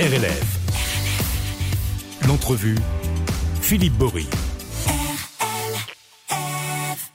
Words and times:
RLF. 0.00 0.58
L'entrevue, 2.28 2.76
Philippe 3.60 3.94
Bory. 3.94 4.28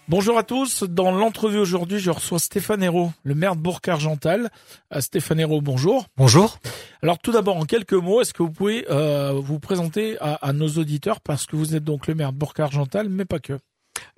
Bonjour 0.09 0.37
à 0.37 0.43
tous. 0.43 0.83
Dans 0.83 1.11
l'entrevue 1.11 1.59
aujourd'hui, 1.59 1.99
je 1.99 2.11
reçois 2.11 2.39
Stéphane 2.39 2.83
Hérault, 2.83 3.13
le 3.23 3.35
maire 3.35 3.55
de 3.55 3.61
Bourg-Argental. 3.61 4.51
Euh, 4.93 4.99
Stéphane 4.99 5.39
Hérault, 5.39 5.61
bonjour. 5.61 6.07
Bonjour. 6.17 6.59
Alors 7.01 7.19
tout 7.19 7.31
d'abord, 7.31 7.55
en 7.55 7.63
quelques 7.63 7.93
mots, 7.93 8.19
est-ce 8.19 8.33
que 8.33 8.43
vous 8.43 8.51
pouvez 8.51 8.85
euh, 8.89 9.31
vous 9.31 9.59
présenter 9.59 10.17
à, 10.19 10.33
à, 10.33 10.51
nos 10.51 10.67
auditeurs 10.67 11.21
parce 11.21 11.45
que 11.45 11.55
vous 11.55 11.75
êtes 11.75 11.85
donc 11.85 12.07
le 12.07 12.15
maire 12.15 12.33
de 12.33 12.37
Bourg-Argental, 12.37 13.07
mais 13.07 13.23
pas 13.23 13.39
que. 13.39 13.57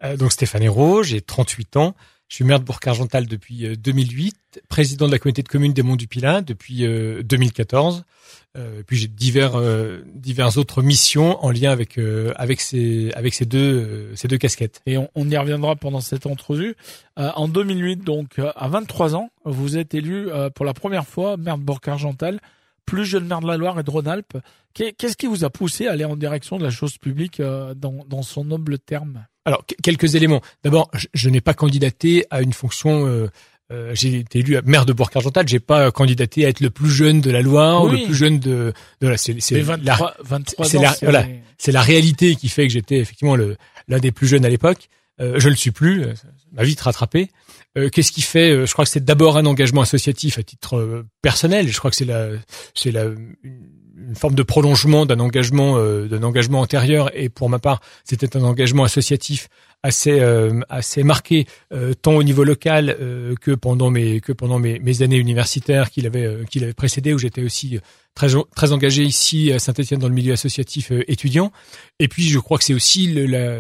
Euh, 0.03 0.17
donc 0.17 0.31
Stéphane 0.31 0.63
Hérault, 0.63 1.03
j'ai 1.03 1.21
38 1.21 1.77
ans. 1.77 1.93
Je 2.27 2.35
suis 2.35 2.43
maire 2.43 2.59
de 2.59 2.65
Bourg-Argental 2.65 3.27
depuis 3.27 3.77
2008, 3.77 4.35
euh, 4.35 4.59
président 4.67 5.05
de 5.05 5.11
la 5.11 5.19
communauté 5.19 5.43
de 5.43 5.47
communes 5.47 5.73
des 5.73 5.83
Monts 5.83 5.95
du 5.95 6.07
Pilat 6.07 6.41
depuis 6.41 6.83
2014. 7.23 8.03
Euh, 8.57 8.83
puis 8.87 8.97
j'ai 8.97 9.07
divers 9.07 9.55
euh, 9.55 10.01
divers 10.15 10.57
autres 10.57 10.81
missions 10.81 11.43
en 11.43 11.51
lien 11.51 11.71
avec 11.71 11.99
avec 12.35 12.61
ces 12.61 13.11
avec 13.13 13.33
ces 13.33 13.45
deux 13.45 14.15
ces 14.15 14.27
deux 14.27 14.37
casquettes. 14.37 14.81
Et 14.87 14.97
on, 14.97 15.29
y 15.29 15.37
reviendra 15.37 15.75
pendant 15.75 16.01
cette 16.01 16.25
entrevue. 16.25 16.75
en 17.15 17.47
2008, 17.47 17.97
donc 17.97 18.39
à 18.39 18.67
23 18.67 19.15
ans, 19.15 19.29
vous 19.43 19.77
êtes 19.77 19.93
élu 19.93 20.27
pour 20.55 20.65
la 20.65 20.73
première 20.73 21.05
fois 21.05 21.37
maire 21.37 21.57
de 21.57 21.63
Bourg-Argental, 21.63 22.39
plus 22.85 23.05
jeune 23.05 23.25
maire 23.25 23.41
de 23.41 23.47
la 23.47 23.57
Loire 23.57 23.79
et 23.79 23.83
de 23.83 23.89
Rhône-Alpes. 23.91 24.37
Qu'est-ce 24.73 25.17
qui 25.17 25.27
vous 25.27 25.43
a 25.43 25.49
poussé 25.49 25.87
à 25.87 25.93
aller 25.93 26.05
en 26.05 26.15
direction 26.15 26.57
de 26.57 26.63
la 26.63 26.69
chose 26.69 26.97
publique 26.97 27.41
dans 27.41 28.05
dans 28.07 28.23
son 28.23 28.43
noble 28.43 28.77
terme? 28.79 29.25
Alors, 29.45 29.63
quelques 29.83 30.15
éléments. 30.15 30.41
D'abord, 30.63 30.89
je, 31.13 31.29
n'ai 31.29 31.39
pas 31.39 31.53
candidaté 31.53 32.25
à 32.31 32.41
une 32.41 32.53
fonction. 32.53 33.07
Euh, 33.07 33.29
euh, 33.71 33.91
j'ai 33.93 34.19
été 34.19 34.39
élu 34.39 34.57
maire 34.65 34.87
de 34.87 34.93
Bourg-Argental. 34.93 35.47
J'ai 35.47 35.59
pas 35.59 35.91
candidaté 35.91 36.45
à 36.45 36.49
être 36.49 36.61
le 36.61 36.71
plus 36.71 36.89
jeune 36.89 37.21
de 37.21 37.29
la 37.29 37.41
Loire 37.41 37.83
ou 37.83 37.89
le 37.89 38.03
plus 38.05 38.15
jeune 38.15 38.39
de. 38.39 38.73
de 39.01 39.07
la, 39.07 39.17
c'est, 39.17 39.39
c'est 39.39 39.61
la, 39.61 39.97
23 40.23 40.65
c'est 40.65 40.79
la, 40.79 40.95
voilà, 41.01 41.25
c'est 41.59 41.71
la 41.71 41.81
réalité 41.81 42.35
qui 42.35 42.49
fait 42.49 42.67
que 42.67 42.73
j'étais 42.73 42.97
effectivement 42.97 43.35
l'un 43.35 43.99
des 43.99 44.11
plus 44.11 44.27
jeunes 44.27 44.45
à 44.45 44.49
l'époque. 44.49 44.89
Euh, 45.21 45.39
je 45.39 45.49
le 45.49 45.55
suis 45.55 45.71
plus. 45.71 46.03
Ça 46.15 46.27
m'a 46.51 46.63
vite 46.63 46.81
rattrapé. 46.81 47.29
Euh, 47.77 47.89
qu'est-ce 47.89 48.11
qui 48.11 48.21
fait 48.21 48.65
Je 48.65 48.71
crois 48.73 48.85
que 48.85 48.91
c'est 48.91 49.03
d'abord 49.03 49.37
un 49.37 49.45
engagement 49.45 49.81
associatif 49.81 50.37
à 50.39 50.43
titre 50.43 51.05
personnel. 51.21 51.67
Je 51.67 51.77
crois 51.77 51.89
que 51.89 51.97
c'est 51.97 52.05
la, 52.05 52.29
c'est 52.73 52.91
la 52.91 53.05
une 53.97 54.15
forme 54.15 54.35
de 54.35 54.43
prolongement 54.43 55.05
d'un 55.05 55.19
engagement 55.19 55.77
euh, 55.77 56.07
d'un 56.07 56.23
engagement 56.23 56.61
antérieur 56.61 57.09
et 57.17 57.29
pour 57.29 57.49
ma 57.49 57.59
part 57.59 57.81
c'était 58.03 58.35
un 58.37 58.43
engagement 58.43 58.83
associatif 58.83 59.47
assez 59.83 60.19
euh, 60.19 60.59
assez 60.69 61.03
marqué 61.03 61.47
euh, 61.73 61.93
tant 61.93 62.13
au 62.13 62.23
niveau 62.23 62.43
local 62.43 62.95
que 63.41 63.51
pendant 63.51 63.89
mes 63.89 64.19
que 64.21 64.33
pendant 64.33 64.59
mes, 64.59 64.79
mes 64.79 65.01
années 65.01 65.17
universitaires 65.17 65.89
qu'il 65.89 66.05
avait 66.05 66.45
qu'il 66.49 66.63
avait 66.63 66.73
précédé 66.73 67.13
où 67.13 67.17
j'étais 67.17 67.43
aussi 67.43 67.79
très 68.15 68.29
très 68.55 68.71
engagé 68.71 69.03
ici 69.03 69.51
à 69.51 69.59
Saint-Étienne 69.59 69.99
dans 69.99 70.07
le 70.07 70.13
milieu 70.13 70.33
associatif 70.33 70.91
étudiant. 71.07 71.51
Et 71.99 72.07
puis 72.07 72.23
je 72.23 72.39
crois 72.39 72.57
que 72.57 72.63
c'est 72.63 72.73
aussi 72.73 73.13
la, 73.13 73.59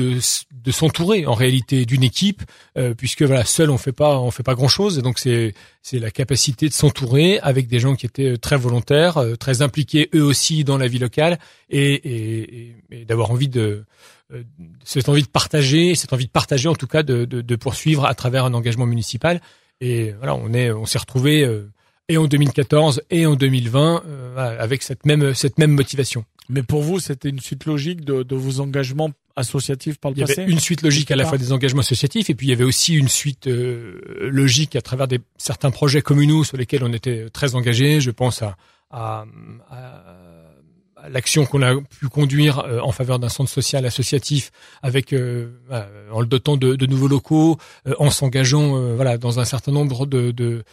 de, 0.00 0.70
s'entourer 0.70 1.26
en 1.26 1.34
réalité 1.34 1.86
d'une 1.86 2.02
équipe 2.02 2.42
euh, 2.76 2.94
puisque 2.94 3.22
voilà 3.22 3.44
seul 3.44 3.70
on 3.70 3.78
fait 3.78 3.92
pas 3.92 4.18
on 4.18 4.30
fait 4.30 4.42
pas 4.42 4.54
grand 4.54 4.68
chose 4.68 4.98
et 4.98 5.02
donc 5.02 5.18
c'est 5.18 5.54
c'est 5.82 5.98
la 5.98 6.10
capacité 6.10 6.68
de 6.68 6.74
s'entourer 6.74 7.38
avec 7.40 7.68
des 7.68 7.78
gens 7.78 7.94
qui 7.94 8.06
étaient 8.06 8.36
très 8.36 8.56
volontaires 8.56 9.18
euh, 9.18 9.36
très 9.36 9.62
impliqués 9.62 10.10
eux 10.14 10.22
aussi 10.22 10.64
dans 10.64 10.76
la 10.76 10.88
vie 10.88 10.98
locale. 10.98 11.38
Et, 11.68 11.94
et, 11.94 12.76
et 12.90 13.04
d'avoir 13.04 13.30
envie 13.32 13.48
de 13.48 13.84
euh, 14.32 14.42
cette 14.84 15.08
envie 15.08 15.22
de 15.22 15.28
partager 15.28 15.94
cette 15.94 16.12
envie 16.12 16.26
de 16.26 16.30
partager 16.30 16.68
en 16.68 16.74
tout 16.74 16.86
cas 16.86 17.02
de, 17.02 17.24
de, 17.24 17.40
de 17.40 17.56
poursuivre 17.56 18.04
à 18.04 18.14
travers 18.14 18.44
un 18.44 18.54
engagement 18.54 18.86
municipal. 18.86 19.40
Et 19.80 20.12
voilà 20.12 20.34
on 20.34 20.52
est 20.52 20.70
on 20.70 20.86
s'est 20.86 20.98
retrouvé 20.98 21.44
et 22.08 22.16
en 22.18 22.26
2014 22.26 23.02
et 23.10 23.26
en 23.26 23.34
2020 23.34 24.02
avec 24.36 24.82
cette 24.82 25.04
même 25.06 25.34
cette 25.34 25.58
même 25.58 25.72
motivation. 25.72 26.24
Mais 26.48 26.62
pour 26.62 26.82
vous, 26.82 27.00
c'était 27.00 27.28
une 27.28 27.40
suite 27.40 27.64
logique 27.64 28.04
de, 28.04 28.22
de 28.22 28.36
vos 28.36 28.60
engagements 28.60 29.10
associatifs 29.34 29.98
par 29.98 30.12
le 30.12 30.16
passé. 30.20 30.34
Il 30.34 30.38
y 30.38 30.42
avait 30.44 30.52
une 30.52 30.60
suite 30.60 30.82
logique 30.82 31.10
à 31.10 31.16
la 31.16 31.26
fois 31.26 31.38
des 31.38 31.52
engagements 31.52 31.80
associatifs 31.80 32.30
et 32.30 32.34
puis 32.34 32.46
il 32.46 32.50
y 32.50 32.52
avait 32.52 32.64
aussi 32.64 32.94
une 32.94 33.08
suite 33.08 33.48
euh, 33.48 34.00
logique 34.30 34.76
à 34.76 34.80
travers 34.80 35.08
des 35.08 35.20
certains 35.36 35.70
projets 35.70 36.02
communaux 36.02 36.44
sur 36.44 36.56
lesquels 36.56 36.84
on 36.84 36.92
était 36.92 37.28
très 37.30 37.54
engagés. 37.54 38.00
Je 38.00 38.10
pense 38.10 38.42
à, 38.42 38.56
à, 38.90 39.24
à 39.70 40.45
l'action 41.08 41.46
qu'on 41.46 41.62
a 41.62 41.74
pu 42.00 42.08
conduire 42.08 42.60
euh, 42.60 42.80
en 42.80 42.92
faveur 42.92 43.18
d'un 43.18 43.28
centre 43.28 43.50
social 43.50 43.84
associatif 43.86 44.50
avec 44.82 45.12
euh, 45.12 45.50
en 46.10 46.20
le 46.20 46.26
dotant 46.26 46.56
de, 46.56 46.86
nouveaux 46.86 47.08
locaux, 47.08 47.58
en 47.98 48.10
s'engageant 48.10 48.94
voilà 48.94 49.18
dans 49.18 49.40
un 49.40 49.44
certain 49.44 49.72
nombre 49.72 50.06
de, 50.06 50.64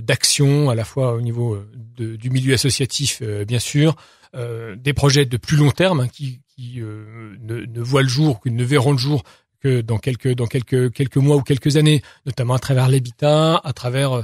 d'actions 0.00 0.70
à 0.70 0.74
la 0.74 0.84
fois 0.84 1.14
au 1.14 1.20
niveau 1.20 1.58
du 1.96 2.30
milieu 2.30 2.54
associatif 2.54 3.22
bien 3.22 3.58
sûr, 3.58 3.96
euh, 4.34 4.76
des 4.76 4.92
projets 4.92 5.24
de 5.24 5.36
plus 5.38 5.56
long 5.56 5.70
terme 5.70 6.00
hein, 6.00 6.08
qui, 6.08 6.42
euh, 6.80 7.34
ne, 7.40 7.64
ne, 7.64 7.80
voient 7.80 8.02
le 8.02 8.08
jour, 8.08 8.42
qui 8.42 8.50
ne 8.50 8.62
verront 8.62 8.92
le 8.92 8.98
jour 8.98 9.22
que 9.60 9.80
dans 9.80 9.98
quelques 9.98 10.34
dans 10.34 10.46
quelques 10.46 10.92
quelques 10.92 11.16
mois 11.16 11.36
ou 11.36 11.42
quelques 11.42 11.76
années, 11.76 12.02
notamment 12.26 12.54
à 12.54 12.58
travers 12.58 12.88
l'habitat, 12.88 13.60
à 13.62 13.72
travers 13.72 14.12
euh, 14.12 14.22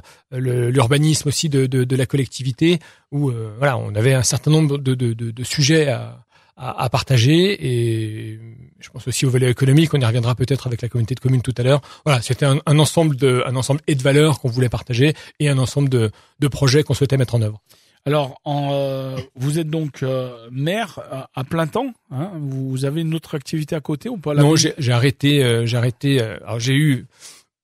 l'urbanisme 0.71 1.29
aussi 1.29 1.49
de, 1.49 1.67
de, 1.67 1.85
de, 1.85 1.97
la 1.97 2.07
collectivité, 2.07 2.79
où 3.11 3.31
voilà, 3.59 3.77
on 3.79 3.95
avait 3.95 4.15
un 4.15 4.23
certain 4.23 4.51
nombre 4.51 4.79
de, 4.79 4.95
de, 4.95 5.13
de 5.13 5.45
sujets 5.45 5.89
à, 5.89 6.25
à, 6.57 6.85
à, 6.85 6.89
partager 6.89 7.57
et 7.61 8.39
je 8.81 8.91
pense 8.91 9.07
aussi 9.09 9.27
au 9.27 9.31
volet 9.31 9.51
économique. 9.51 9.93
On 9.95 10.01
y 10.01 10.05
reviendra 10.05 10.35
peut-être 10.35 10.67
avec 10.67 10.83
la 10.83 10.89
communauté 10.89 11.15
de 11.15 11.21
communes 11.21 11.43
tout 11.43 11.55
à 11.57 11.63
l'heure. 11.63 11.81
Voilà, 12.05 12.23
c'était 12.23 12.47
un, 12.47 12.61
un, 12.67 12.79
ensemble 12.79 13.17
de 13.17 13.43
un 13.47 13.57
ensemble 13.57 13.81
et 13.87 13.95
de 13.95 14.03
valeurs 14.03 14.41
qu'on 14.41 14.49
voulait 14.49 14.69
partager 14.69 15.15
et 15.41 15.49
un 15.49 15.59
ensemble 15.59 15.89
de, 15.89 16.11
de 16.39 16.49
projets 16.49 16.83
qu'on 16.83 16.95
souhaitait 16.95 17.17
mettre 17.17 17.35
en 17.35 17.43
œuvre. 17.43 17.61
Alors, 18.07 18.39
en, 18.45 18.71
euh, 18.73 19.17
vous 19.35 19.59
êtes 19.59 19.71
donc 19.71 20.03
euh, 20.03 20.49
maire 20.53 21.01
à, 21.35 21.45
plein 21.45 21.67
temps. 21.67 21.95
Hein 22.11 22.33
vous 22.39 22.85
avez 22.85 23.01
une 23.01 23.15
autre 23.15 23.35
activité 23.35 23.75
à 23.75 23.81
côté 23.81 24.11
ou 24.11 24.19
pas? 24.19 24.35
Non, 24.35 24.57
j'ai 24.57 24.93
arrêté. 24.93 25.43
Euh, 25.43 25.65
j'ai 25.65 25.77
arrêté. 25.79 26.21
alors 26.21 26.61
j'ai 26.61 26.75
eu 26.75 27.07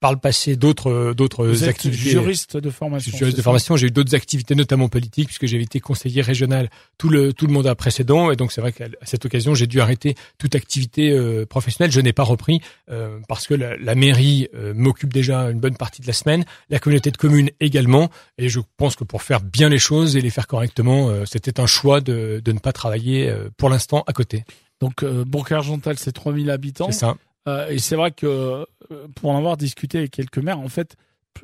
par 0.00 0.12
le 0.12 0.18
passé 0.18 0.56
d'autres 0.56 1.12
d'autres 1.12 1.68
activités. 1.68 2.10
Juriste 2.10 2.56
de 2.56 2.70
formation. 2.70 3.16
Juriste 3.16 3.36
de 3.36 3.42
formation. 3.42 3.76
J'ai 3.76 3.88
eu 3.88 3.90
d'autres 3.90 4.14
activités, 4.14 4.54
notamment 4.54 4.88
politiques, 4.88 5.26
puisque 5.26 5.46
j'avais 5.46 5.62
été 5.62 5.78
conseiller 5.78 6.22
régional 6.22 6.70
tout 6.96 7.10
le 7.10 7.34
tout 7.34 7.46
le 7.46 7.52
mandat 7.52 7.74
précédent, 7.74 8.30
et 8.30 8.36
donc 8.36 8.50
c'est 8.50 8.62
vrai 8.62 8.72
qu'à 8.72 8.88
cette 9.02 9.24
occasion, 9.26 9.54
j'ai 9.54 9.66
dû 9.66 9.80
arrêter 9.80 10.14
toute 10.38 10.54
activité 10.54 11.10
euh, 11.10 11.44
professionnelle. 11.44 11.92
Je 11.92 12.00
n'ai 12.00 12.14
pas 12.14 12.22
repris 12.22 12.62
euh, 12.90 13.18
parce 13.28 13.46
que 13.46 13.54
la, 13.54 13.76
la 13.76 13.94
mairie 13.94 14.48
euh, 14.54 14.72
m'occupe 14.74 15.12
déjà 15.12 15.50
une 15.50 15.60
bonne 15.60 15.76
partie 15.76 16.00
de 16.00 16.06
la 16.06 16.14
semaine, 16.14 16.44
la 16.70 16.78
communauté 16.78 17.10
de 17.10 17.18
communes 17.18 17.50
également, 17.60 18.10
et 18.38 18.48
je 18.48 18.60
pense 18.78 18.96
que 18.96 19.04
pour 19.04 19.22
faire 19.22 19.42
bien 19.42 19.68
les 19.68 19.78
choses 19.78 20.16
et 20.16 20.22
les 20.22 20.30
faire 20.30 20.46
correctement, 20.46 21.10
c'était 21.26 21.60
un 21.60 21.66
choix 21.66 22.00
de 22.00 22.40
de 22.42 22.52
ne 22.52 22.58
pas 22.58 22.72
travailler 22.72 23.32
pour 23.58 23.68
l'instant 23.68 24.02
à 24.06 24.12
côté. 24.14 24.44
Donc 24.80 25.04
Bourg-Argental, 25.04 25.98
c'est 25.98 26.12
3000 26.12 26.50
habitants. 26.50 26.90
C'est 26.90 27.00
ça. 27.00 27.16
Euh, 27.48 27.68
et 27.68 27.78
c'est 27.78 27.96
vrai 27.96 28.10
que 28.10 28.26
euh, 28.26 29.08
pour 29.16 29.30
en 29.30 29.38
avoir 29.38 29.56
discuté 29.56 29.98
avec 29.98 30.10
quelques 30.10 30.38
maires, 30.38 30.60
en 30.60 30.68
fait, 30.68 30.96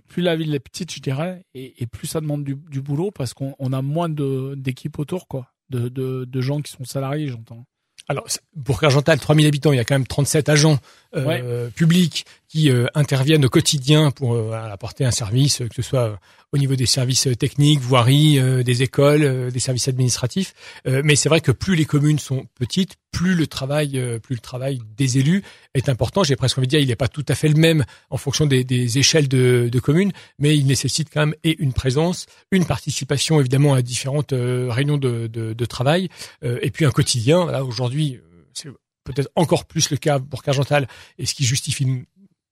plus 0.09 0.23
la 0.23 0.37
ville 0.37 0.55
est 0.55 0.61
petite, 0.61 0.93
je 0.93 1.01
dirais, 1.01 1.45
et, 1.55 1.87
plus 1.87 2.07
ça 2.07 2.21
demande 2.21 2.45
du, 2.45 2.55
du 2.55 2.81
boulot 2.81 3.11
parce 3.11 3.35
qu'on 3.35 3.73
a 3.73 3.83
moins 3.83 4.09
d'équipes 4.09 4.99
autour, 4.99 5.29
quoi, 5.29 5.53
de, 5.71 5.89
de, 5.89 6.25
de 6.25 6.41
gens 6.41 6.61
qui 6.61 6.73
sont 6.73 6.85
salariés, 6.85 7.29
j'entends. 7.29 7.65
Alors, 8.09 8.27
pour 8.65 8.83
Argental, 8.85 9.19
3000 9.19 9.47
habitants, 9.47 9.73
il 9.73 9.77
y 9.77 9.81
a 9.81 9.85
quand 9.85 9.97
même 9.97 10.07
37 10.07 10.49
agents 10.49 10.79
euh, 11.17 11.71
publics 11.71 12.25
qui 12.47 12.71
euh, 12.71 12.87
interviennent 12.95 13.45
au 13.45 13.49
quotidien 13.49 14.13
pour 14.13 14.35
euh, 14.35 14.53
apporter 14.53 15.05
un 15.05 15.11
service, 15.11 15.59
que 15.59 15.75
ce 15.75 15.83
soit 15.83 16.21
au 16.57 16.59
niveau 16.59 16.77
des 16.77 16.87
services 16.87 17.29
techniques, 17.39 17.81
voiries, 17.81 18.41
des 18.65 18.83
écoles, 18.83 19.51
des 19.51 19.59
services 19.59 19.89
administratifs. 19.89 20.55
mais 20.85 21.17
c'est 21.17 21.29
vrai 21.29 21.41
que 21.41 21.53
plus 21.53 21.77
les 21.77 21.85
communes 21.85 22.19
sont 22.19 22.47
petites, 22.55 22.97
plus 23.13 23.35
le 23.35 23.47
travail, 23.47 24.19
plus 24.23 24.35
le 24.35 24.41
travail 24.41 24.81
des 24.97 25.19
élus 25.19 25.43
est 25.75 25.89
important. 25.89 26.25
J'ai 26.25 26.37
presque 26.37 26.59
envie 26.59 26.67
de 26.67 26.71
dire, 26.71 26.81
il 26.81 26.89
n'est 26.89 26.97
pas 26.97 27.09
tout 27.09 27.25
à 27.29 27.35
fait 27.35 27.49
le 27.49 27.55
même 27.55 27.85
en 28.11 28.17
fonction 28.17 28.47
des, 28.47 28.65
des 28.65 28.99
échelles 28.99 29.29
de, 29.29 29.69
de, 29.71 29.81
communes, 29.81 30.13
mais 30.39 30.57
il 30.57 30.67
nécessite 30.67 31.09
quand 31.13 31.27
même 31.27 31.35
et 31.45 31.57
une 31.63 31.73
présence, 31.73 32.27
une 32.51 32.67
participation 32.67 33.41
évidemment 33.41 33.75
à 33.75 33.83
différentes 33.83 34.33
réunions 34.33 34.99
de, 34.99 35.27
de, 35.27 35.53
de 35.53 35.65
travail, 35.65 36.09
et 36.43 36.71
puis 36.71 36.85
un 36.85 36.91
quotidien. 36.91 37.51
Là 37.51 37.65
aujourd'hui, 37.65 38.21
c'est 38.55 38.69
peut-être 39.05 39.31
encore 39.37 39.65
plus 39.65 39.91
le 39.91 39.97
cas 39.97 40.19
pour 40.19 40.43
Cargental, 40.43 40.89
et 41.19 41.27
ce 41.27 41.35
qui 41.35 41.45
justifie 41.45 41.87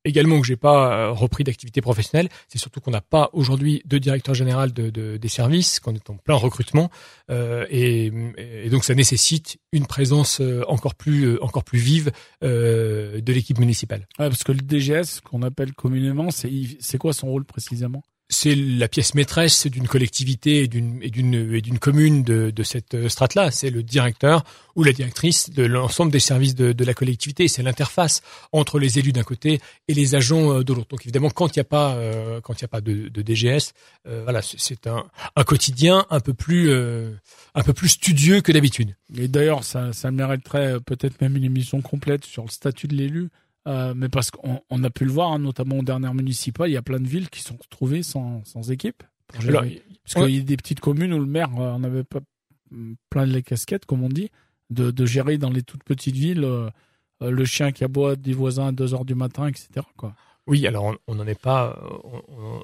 également 0.04 0.40
que 0.40 0.46
j'ai 0.46 0.56
pas 0.56 0.92
euh, 0.92 1.10
repris 1.10 1.44
d'activité 1.44 1.80
professionnelle, 1.80 2.28
c'est 2.48 2.58
surtout 2.58 2.80
qu'on 2.80 2.90
n'a 2.90 3.00
pas 3.00 3.30
aujourd'hui 3.32 3.82
de 3.84 3.98
directeur 3.98 4.34
général 4.34 4.72
de, 4.72 4.90
de, 4.90 5.16
des 5.16 5.28
services, 5.28 5.80
qu'on 5.80 5.94
est 5.94 6.10
en 6.10 6.16
plein 6.16 6.34
recrutement, 6.34 6.90
euh, 7.30 7.66
et, 7.70 8.12
et, 8.36 8.68
donc 8.70 8.84
ça 8.84 8.94
nécessite 8.94 9.58
une 9.72 9.86
présence 9.86 10.40
euh, 10.40 10.62
encore 10.68 10.94
plus 10.94 11.24
euh, 11.24 11.44
encore 11.44 11.64
plus 11.64 11.78
vive 11.78 12.12
euh, 12.42 13.20
de 13.20 13.32
l'équipe 13.32 13.58
municipale. 13.58 14.06
Ouais, 14.18 14.28
parce 14.28 14.44
que 14.44 14.52
le 14.52 14.60
DGS, 14.60 15.20
qu'on 15.20 15.42
appelle 15.42 15.72
communément, 15.74 16.30
c'est 16.30 16.50
c'est 16.80 16.98
quoi 16.98 17.12
son 17.12 17.28
rôle 17.28 17.44
précisément? 17.44 18.02
C'est 18.30 18.54
la 18.54 18.88
pièce 18.88 19.14
maîtresse 19.14 19.66
d'une 19.66 19.86
collectivité 19.86 20.62
et 20.62 20.68
d'une 20.68 21.00
et 21.02 21.60
d'une 21.60 21.78
commune 21.78 22.22
de, 22.22 22.50
de 22.50 22.62
cette 22.62 23.08
strate-là. 23.08 23.50
C'est 23.50 23.70
le 23.70 23.82
directeur 23.82 24.44
ou 24.76 24.82
la 24.82 24.92
directrice 24.92 25.50
de 25.50 25.62
l'ensemble 25.64 26.10
des 26.10 26.20
services 26.20 26.54
de, 26.54 26.72
de 26.72 26.84
la 26.84 26.94
collectivité. 26.94 27.48
C'est 27.48 27.62
l'interface 27.62 28.22
entre 28.52 28.78
les 28.78 28.98
élus 28.98 29.12
d'un 29.12 29.22
côté 29.22 29.60
et 29.88 29.94
les 29.94 30.14
agents 30.14 30.52
euh, 30.52 30.64
de 30.64 30.72
l'autre. 30.72 30.88
Donc 30.88 31.02
évidemment, 31.02 31.30
quand 31.30 31.54
il 31.54 31.58
n'y 31.58 31.62
a 31.62 31.64
pas 31.64 31.94
euh, 31.94 32.40
quand 32.40 32.60
il 32.60 32.64
a 32.64 32.68
pas 32.68 32.80
de, 32.80 33.08
de 33.08 33.22
DGS, 33.22 33.72
euh, 34.06 34.22
voilà, 34.24 34.40
c'est 34.42 34.86
un, 34.86 35.04
un 35.36 35.44
quotidien 35.44 36.06
un 36.10 36.20
peu 36.20 36.34
plus 36.34 36.72
un 36.74 37.62
peu 37.62 37.72
plus 37.72 37.88
studieux 37.88 38.40
que 38.40 38.52
d'habitude. 38.52 38.94
Et 39.16 39.28
d'ailleurs, 39.28 39.64
ça 39.64 39.92
ça 39.92 40.10
mériterait 40.10 40.80
peut-être 40.80 41.20
même 41.20 41.36
une 41.36 41.44
émission 41.44 41.82
complète 41.82 42.24
sur 42.24 42.42
le 42.44 42.50
statut 42.50 42.88
de 42.88 42.94
l'élu 42.94 43.28
euh, 43.66 43.94
mais 43.96 44.08
parce 44.08 44.30
qu'on 44.30 44.60
on 44.70 44.84
a 44.84 44.90
pu 44.90 45.04
le 45.04 45.10
voir, 45.10 45.32
hein, 45.32 45.38
notamment 45.38 45.78
aux 45.78 45.82
dernières 45.82 46.14
municipales, 46.14 46.68
il 46.70 46.74
y 46.74 46.76
a 46.76 46.82
plein 46.82 47.00
de 47.00 47.08
villes 47.08 47.30
qui 47.30 47.40
sont 47.40 47.56
retrouvées 47.56 48.02
sans, 48.02 48.44
sans 48.44 48.70
équipe. 48.70 49.02
parce 50.04 50.14
qu'il 50.26 50.36
y 50.36 50.40
a 50.40 50.42
des 50.42 50.56
petites 50.56 50.80
communes 50.80 51.12
où 51.14 51.18
le 51.18 51.26
maire 51.26 51.50
euh, 51.58 51.72
en 51.72 51.82
avait 51.84 52.04
pas 52.04 52.20
plein 53.10 53.26
de 53.26 53.32
les 53.32 53.42
casquettes, 53.42 53.86
comme 53.86 54.02
on 54.02 54.08
dit, 54.08 54.30
de, 54.70 54.90
de 54.90 55.06
gérer 55.06 55.38
dans 55.38 55.50
les 55.50 55.62
toutes 55.62 55.84
petites 55.84 56.16
villes 56.16 56.44
euh, 56.44 56.70
le 57.20 57.44
chien 57.44 57.72
qui 57.72 57.84
aboie 57.84 58.16
des 58.16 58.32
voisins 58.32 58.68
à 58.68 58.72
2 58.72 58.94
heures 58.94 59.04
du 59.04 59.14
matin, 59.14 59.46
etc. 59.46 59.86
Quoi. 59.96 60.14
Oui, 60.46 60.66
alors 60.66 60.94
on 61.08 61.14
n'en 61.14 61.26
est 61.26 61.40
pas, 61.40 61.74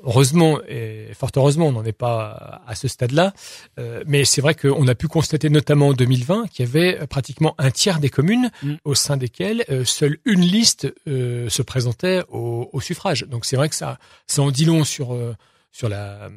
heureusement 0.04 0.60
et 0.68 1.08
fort 1.14 1.30
heureusement, 1.36 1.68
on 1.68 1.72
n'en 1.72 1.84
est 1.84 1.92
pas 1.92 2.60
à 2.66 2.74
ce 2.74 2.88
stade-là. 2.88 3.32
Euh, 3.78 4.04
mais 4.06 4.26
c'est 4.26 4.42
vrai 4.42 4.54
qu'on 4.54 4.86
a 4.86 4.94
pu 4.94 5.08
constater 5.08 5.48
notamment 5.48 5.88
en 5.88 5.92
2020 5.94 6.48
qu'il 6.48 6.66
y 6.66 6.68
avait 6.68 7.06
pratiquement 7.06 7.54
un 7.56 7.70
tiers 7.70 7.98
des 7.98 8.10
communes 8.10 8.50
mm. 8.62 8.74
au 8.84 8.94
sein 8.94 9.16
desquelles 9.16 9.64
euh, 9.70 9.86
seule 9.86 10.18
une 10.26 10.42
liste 10.42 10.92
euh, 11.08 11.48
se 11.48 11.62
présentait 11.62 12.22
au, 12.28 12.68
au, 12.70 12.80
suffrage. 12.82 13.22
Donc 13.22 13.46
c'est 13.46 13.56
vrai 13.56 13.70
que 13.70 13.74
ça, 13.74 13.98
ça 14.26 14.42
en 14.42 14.50
dit 14.50 14.66
long 14.66 14.84
sur 14.84 15.16
sur 15.72 15.88
la 15.88 16.28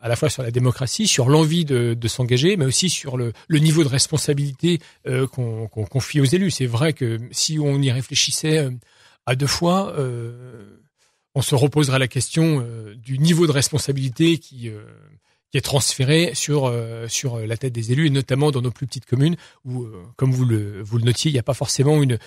à 0.00 0.08
la 0.08 0.16
fois 0.16 0.28
sur 0.28 0.42
la 0.42 0.50
démocratie, 0.50 1.06
sur 1.06 1.28
l'envie 1.28 1.64
de, 1.64 1.94
de 1.94 2.08
s'engager, 2.08 2.56
mais 2.56 2.66
aussi 2.66 2.90
sur 2.90 3.16
le, 3.16 3.32
le 3.46 3.58
niveau 3.58 3.84
de 3.84 3.88
responsabilité 3.88 4.80
qu'on 5.04 5.68
confie 5.68 6.20
aux 6.20 6.24
élus. 6.24 6.50
C'est 6.50 6.66
vrai 6.66 6.92
que 6.92 7.20
si 7.30 7.58
on 7.58 7.80
y 7.80 7.90
réfléchissait 7.90 8.68
à 9.26 9.34
deux 9.36 9.46
fois, 9.46 9.94
euh, 9.98 10.80
on 11.34 11.42
se 11.42 11.54
reposera 11.54 11.98
la 11.98 12.08
question 12.08 12.60
euh, 12.60 12.94
du 12.94 13.18
niveau 13.18 13.46
de 13.46 13.52
responsabilité 13.52 14.38
qui 14.38 14.68
euh, 14.68 14.84
qui 15.50 15.58
est 15.58 15.62
transféré 15.62 16.32
sur 16.34 16.72
sur 17.06 17.38
la 17.38 17.56
tête 17.56 17.72
des 17.72 17.92
élus 17.92 18.08
et 18.08 18.10
notamment 18.10 18.50
dans 18.50 18.60
nos 18.60 18.72
plus 18.72 18.88
petites 18.88 19.06
communes 19.06 19.36
où, 19.64 19.86
comme 20.16 20.32
vous 20.32 20.44
le 20.44 20.82
vous 20.82 20.98
le 20.98 21.04
notiez, 21.04 21.30
il 21.30 21.34
n'y 21.34 21.38
a 21.38 21.44
pas 21.44 21.54
forcément 21.54 22.02
une 22.02 22.18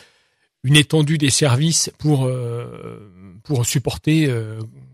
une 0.63 0.77
étendue 0.77 1.17
des 1.17 1.29
services 1.29 1.91
pour 1.97 2.31
pour 3.43 3.65
supporter 3.65 4.33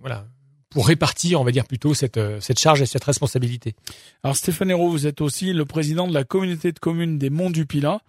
voilà 0.01 0.25
pour 0.71 0.87
répartir, 0.87 1.39
on 1.39 1.43
va 1.43 1.51
dire 1.51 1.65
plutôt 1.65 1.93
cette 1.93 2.19
cette 2.41 2.57
charge 2.57 2.81
et 2.81 2.87
cette 2.87 3.03
responsabilité. 3.03 3.75
Alors 4.23 4.35
Stéphane 4.35 4.71
Hérault, 4.71 4.89
vous 4.89 5.05
êtes 5.05 5.21
aussi 5.21 5.53
le 5.53 5.65
président 5.65 6.07
de 6.07 6.13
la 6.15 6.23
communauté 6.23 6.71
de 6.71 6.79
communes 6.79 7.19
des 7.19 7.29
Monts 7.29 7.51
du 7.51 7.67
Pilat, 7.67 8.01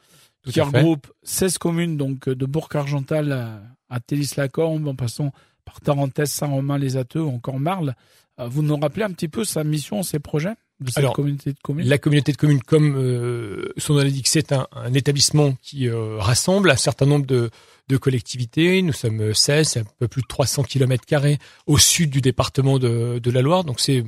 qui 0.51 0.59
regroupe 0.63 1.13
16 1.25 1.59
communes 1.59 1.99
donc 1.99 2.31
de 2.31 2.47
Bourg-Argental 2.47 3.61
à 3.95 4.01
Télis-la-Corbe, 4.01 4.87
en 4.89 4.95
passant 4.95 5.33
par 5.65 5.81
Tarentaise, 5.81 6.31
Saint-Romain-les-Ateux 6.31 7.23
ou 7.23 7.31
encore 7.31 7.59
Marle. 7.61 7.95
Euh, 8.41 8.49
vous 8.49 8.63
nous 8.63 8.77
rappelez 8.77 9.05
un 9.05 9.13
petit 9.13 9.29
peu 9.29 9.45
sa 9.45 9.63
mission, 9.65 10.03
ses 10.03 10.19
projets 10.19 10.55
de 10.81 10.91
cette 10.91 11.13
communauté 11.13 11.53
de 11.53 11.59
communes? 11.63 11.89
La 11.89 11.99
communauté 11.99 12.33
de 12.33 12.37
communes, 12.37 12.63
comme 12.63 12.97
euh, 12.97 13.73
son 13.77 13.95
nom 13.95 14.01
l'indique, 14.03 14.27
c'est 14.27 14.53
un, 14.53 14.67
établissement 14.93 15.55
qui 15.63 15.89
euh, 15.89 16.19
rassemble 16.19 16.71
un 16.71 16.77
certain 16.77 17.07
nombre 17.07 17.27
de, 17.27 17.51
de 17.89 17.97
collectivités. 17.97 18.83
Nous 18.83 18.93
sommes 18.93 19.33
16, 19.33 19.69
c'est 19.69 19.81
un 19.81 19.87
peu 19.99 20.09
plus 20.09 20.23
de 20.23 20.27
300 20.27 20.65
km 20.65 21.05
carrés 21.07 21.39
au 21.67 21.79
sud 21.79 22.11
du 22.11 22.21
département 22.21 22.81
de, 22.81 23.21
de 23.21 23.31
la 23.31 23.43
Loire. 23.43 23.63
Donc 23.63 23.79
c'est 23.79 24.05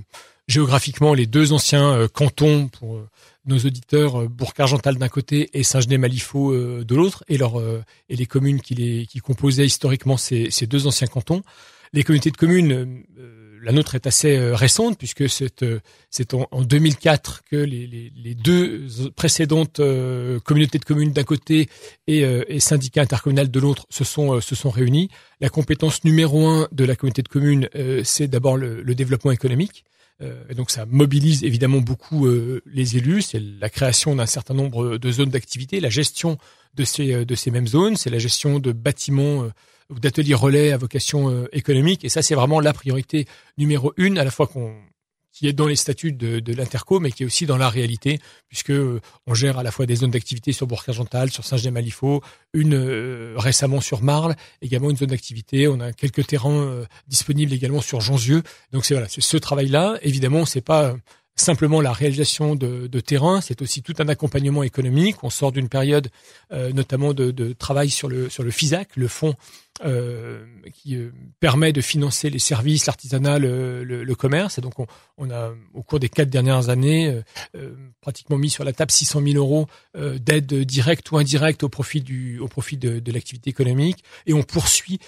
géographiquement 0.48 1.14
les 1.14 1.26
deux 1.26 1.52
anciens 1.52 2.06
cantons 2.12 2.68
pour 2.68 3.00
nos 3.46 3.58
auditeurs 3.58 4.22
euh, 4.22 4.28
Bourg-Argental 4.28 4.96
d'un 4.96 5.08
côté 5.08 5.50
et 5.54 5.62
Saint-Genès-Malifaux 5.62 6.52
euh, 6.52 6.84
de 6.84 6.94
l'autre, 6.94 7.24
et, 7.28 7.38
leur, 7.38 7.58
euh, 7.58 7.82
les 8.08 8.26
communes 8.26 8.60
qui, 8.60 9.06
composaient 9.22 9.66
historiquement 9.66 10.16
ces, 10.16 10.50
ces 10.50 10.66
deux 10.66 10.86
anciens 10.86 11.06
cantons. 11.06 11.42
Les 11.92 12.02
communautés 12.02 12.30
de 12.30 12.36
communes, 12.36 13.04
la 13.62 13.72
nôtre 13.72 13.94
est 13.94 14.06
assez 14.06 14.38
récente 14.38 14.98
puisque 14.98 15.28
c'est 15.28 15.64
c'est 16.10 16.34
en, 16.34 16.62
2004 16.62 17.44
que 17.50 17.56
les, 17.56 18.34
deux 18.34 18.86
précédentes 19.14 19.80
communautés 20.44 20.78
de 20.78 20.84
communes 20.84 21.12
d'un 21.12 21.24
côté 21.24 21.68
et, 22.06 22.20
et 22.20 22.60
syndicats 22.60 23.02
intercommunal 23.02 23.50
de 23.50 23.60
l'autre 23.60 23.86
se 23.88 24.04
sont 24.04 24.40
se 24.40 24.68
réunis. 24.68 25.08
La 25.40 25.48
compétence 25.48 26.04
numéro 26.04 26.46
un 26.46 26.68
de 26.72 26.84
la 26.84 26.96
communauté 26.96 27.22
de 27.22 27.28
communes, 27.28 27.68
c'est 28.02 28.26
d'abord 28.26 28.56
le, 28.56 28.94
développement 28.94 29.30
économique. 29.30 29.84
Euh, 30.22 30.44
et 30.48 30.54
donc 30.54 30.70
ça 30.70 30.86
mobilise 30.86 31.44
évidemment 31.44 31.80
beaucoup 31.80 32.26
euh, 32.26 32.62
les 32.66 32.96
élus. 32.96 33.22
C'est 33.22 33.40
la 33.40 33.68
création 33.68 34.16
d'un 34.16 34.26
certain 34.26 34.54
nombre 34.54 34.98
de 34.98 35.12
zones 35.12 35.28
d'activité, 35.28 35.80
la 35.80 35.90
gestion 35.90 36.38
de 36.74 36.84
ces 36.84 37.12
euh, 37.12 37.24
de 37.24 37.34
ces 37.34 37.50
mêmes 37.50 37.66
zones, 37.66 37.96
c'est 37.96 38.10
la 38.10 38.18
gestion 38.18 38.58
de 38.58 38.72
bâtiments 38.72 39.48
ou 39.90 40.00
d'ateliers 40.00 40.34
relais 40.34 40.72
à 40.72 40.78
vocation 40.78 41.46
économique. 41.52 42.04
Et 42.04 42.08
ça, 42.08 42.20
c'est 42.22 42.34
vraiment 42.34 42.58
la 42.58 42.72
priorité 42.72 43.26
numéro 43.56 43.92
une, 43.96 44.18
à 44.18 44.24
la 44.24 44.32
fois 44.32 44.48
qu'on 44.48 44.74
qui 45.36 45.46
est 45.48 45.52
dans 45.52 45.66
les 45.66 45.76
statuts 45.76 46.12
de, 46.12 46.52
l'Interco, 46.54 46.98
mais 46.98 47.12
qui 47.12 47.22
est 47.22 47.26
aussi 47.26 47.44
dans 47.44 47.58
la 47.58 47.68
réalité, 47.68 48.18
puisque 48.48 48.70
euh, 48.70 49.02
on 49.26 49.34
gère 49.34 49.58
à 49.58 49.62
la 49.62 49.70
fois 49.70 49.84
des 49.84 49.96
zones 49.96 50.10
d'activité 50.10 50.52
sur 50.52 50.66
Bourg-Argental, 50.66 51.30
sur 51.30 51.44
Saint-Genès-Malifaux, 51.44 52.22
une 52.54 52.72
euh, 52.72 53.34
récemment 53.36 53.82
sur 53.82 54.00
Marle, 54.02 54.34
également 54.62 54.88
une 54.88 54.96
zone 54.96 55.10
d'activité. 55.10 55.68
On 55.68 55.78
a 55.80 55.92
quelques 55.92 56.26
terrains 56.26 56.62
euh, 56.62 56.86
disponibles 57.06 57.52
également 57.52 57.82
sur 57.82 58.00
Jonzieux. 58.00 58.42
Donc 58.72 58.86
c'est 58.86 58.94
voilà, 58.94 59.10
c'est 59.10 59.20
ce 59.20 59.36
travail-là. 59.36 59.98
Évidemment, 60.00 60.46
c'est 60.46 60.62
pas 60.62 60.96
simplement 61.36 61.80
la 61.80 61.92
réalisation 61.92 62.54
de, 62.54 62.86
de 62.86 63.00
terrain, 63.00 63.40
c'est 63.40 63.62
aussi 63.62 63.82
tout 63.82 63.94
un 63.98 64.08
accompagnement 64.08 64.62
économique. 64.62 65.16
On 65.22 65.30
sort 65.30 65.52
d'une 65.52 65.68
période 65.68 66.08
notamment 66.50 67.12
de, 67.12 67.30
de, 67.30 67.52
travail 67.52 67.90
sur 67.90 68.08
le 68.08 68.28
sur 68.30 68.42
le 68.42 68.50
FISAC, 68.50 68.96
le 68.96 69.08
fonds 69.08 69.34
euh, 69.84 70.46
qui 70.72 70.96
euh, 70.96 71.12
permet 71.38 71.70
de 71.70 71.82
financer 71.82 72.30
les 72.30 72.38
services, 72.38 72.86
l'artisanat, 72.86 73.38
le, 73.38 73.84
le, 73.84 74.14
commerce. 74.14 74.56
Et 74.56 74.62
donc, 74.62 74.78
on, 74.78 74.86
on, 75.18 75.30
a, 75.30 75.52
au 75.74 75.82
cours 75.82 76.00
des 76.00 76.08
quatre 76.08 76.30
dernières 76.30 76.70
années, 76.70 77.08
euh, 77.08 77.20
euh 77.56 77.74
pratiquement 78.00 78.38
mis 78.38 78.48
sur 78.48 78.64
la 78.64 78.72
table 78.72 78.90
600 78.90 79.20
000 79.20 79.36
euros 79.36 79.66
d'aide 79.94 80.54
directe 80.54 81.10
ou 81.10 81.18
indirecte 81.18 81.64
au 81.64 81.68
profit 81.68 82.00
du, 82.00 82.38
au 82.38 82.46
profit 82.46 82.76
de, 82.76 83.00
de 83.00 83.12
l'activité 83.12 83.50
économique. 83.50 84.04
Et 84.26 84.32
on 84.32 84.44
poursuit 84.44 85.00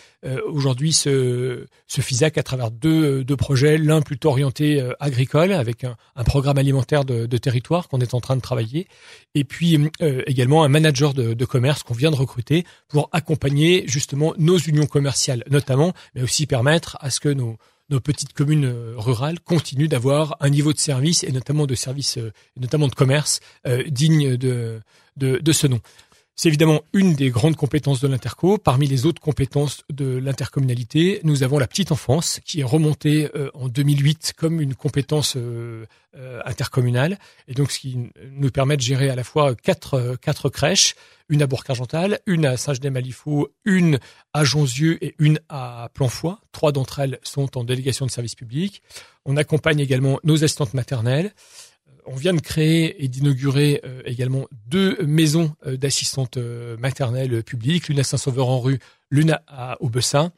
aujourd'hui 0.47 0.93
ce, 0.93 1.67
ce 1.87 2.01
FISAC 2.01 2.39
à 2.39 2.43
travers 2.43 2.73
deux, 2.73 3.23
deux 3.23 3.37
projets, 3.37 3.79
l'un 3.79 4.03
plutôt 4.03 4.31
orienté 4.31 4.85
agricole 4.99 5.53
avec 5.53 5.85
un, 5.85 5.97
un, 6.19 6.25
programme 6.25 6.59
alimentaire 6.59 7.05
de, 7.05 7.27
territoire 7.39 7.89
qu'on 7.89 8.01
est 8.01 8.15
en 8.15 8.21
train 8.21 8.37
de 8.37 8.41
travailler, 8.41 8.87
et 9.35 9.45
puis 9.45 9.79
également 10.27 10.65
un 10.65 10.69
manager 10.69 11.15
de, 11.15 11.45
commerce 11.45 11.83
qu'on 11.83 11.95
vient 11.95 12.11
de 12.11 12.17
recruter 12.17 12.65
pour 12.89 13.09
accompagner 13.13 13.85
justement 13.87 14.35
nos 14.39 14.59
unions 14.59 14.87
commerciales 14.87 15.45
notamment, 15.51 15.93
mais 16.15 16.23
aussi 16.23 16.47
permettre 16.47 16.97
à 17.01 17.11
ce 17.11 17.21
que 17.21 17.29
nos, 17.29 17.57
petites 18.01 18.35
communes 18.35 18.67
euh, 18.67 18.95
rurales 18.99 19.41
continuent 19.41 19.89
d'avoir 19.89 20.37
un 20.41 20.51
niveau 20.51 20.75
de 20.75 20.79
service 20.79 21.25
et 21.25 21.33
notamment 21.33 21.67
de 21.67 21.75
services, 21.75 22.19
euh, 22.19 22.33
notamment 22.59 22.87
de 22.87 22.95
commerce 22.95 23.41
euh, 23.67 23.83
digne 23.89 24.37
de, 24.37 24.83
de 25.17 25.53
ce 25.53 25.67
nom. 25.67 25.81
C'est 26.41 26.51
évidemment 26.51 26.83
une 26.93 27.15
des 27.15 27.31
grandes 27.31 27.57
compétences 27.57 28.01
de 28.01 28.07
l'interco. 28.07 28.59
Parmi 28.59 28.87
les 28.87 29.07
autres 29.07 29.21
compétences 29.21 29.83
de 29.91 30.19
l'intercommunalité, 30.19 31.19
nous 31.25 31.43
avons 31.43 31.59
la 31.59 31.67
petite 31.67 31.91
enfance 31.91 32.39
qui 32.45 32.61
est 32.61 32.65
remontée 32.65 33.29
en 33.55 33.67
2008 33.67 34.35
comme 34.37 34.61
une 34.61 34.77
compétence 34.77 35.37
intercommunale 36.45 37.19
et 37.49 37.55
donc 37.55 37.73
ce 37.73 37.81
qui 37.81 38.11
nous 38.31 38.53
permet 38.53 38.77
de 38.77 38.83
gérer 38.83 39.11
à 39.11 39.17
la 39.17 39.25
fois 39.25 39.57
quatre, 39.57 40.17
quatre 40.23 40.49
crèches, 40.49 40.95
une 41.29 41.43
à 41.43 41.49
Bourg-Argental, 41.49 42.21
une 42.27 42.47
à 42.47 42.57
Saint-Genès-Malifaux, 42.57 43.49
une 43.65 43.99
à 44.33 44.45
Jonzieux 44.45 45.05
et 45.05 45.17
une 45.19 45.41
à 45.49 45.91
Planfoy. 45.93 46.37
Trois 46.53 46.71
d'entre 46.71 47.01
elles 47.01 47.19
sont 47.25 47.59
en 47.59 47.65
délégation 47.65 48.07
de 48.07 48.13
service 48.13 48.37
public. 48.37 48.81
On 49.25 49.37
accompagne 49.37 49.81
également 49.81 50.21
nos 50.23 50.45
assistantes 50.45 50.75
maternelles. 50.75 51.33
Euh, 52.09 52.13
on 52.13 52.17
vient 52.17 52.35
de 52.35 52.41
créer 52.41 53.05
et 53.05 53.09
d'inaugurer 53.09 53.81
euh, 53.85 54.03
également 54.05 54.47
deux 54.67 54.97
maisons 55.05 55.55
euh, 55.67 55.77
d'assistantes 55.77 56.39
maternelles 56.79 57.43
publiques, 57.43 57.89
l'une 57.89 58.01
à 58.01 58.05
Saint-Sauveur-en-Rue, 58.05 58.79
l'une 59.11 59.39
à 59.47 59.77
Aubessin. 59.81 60.33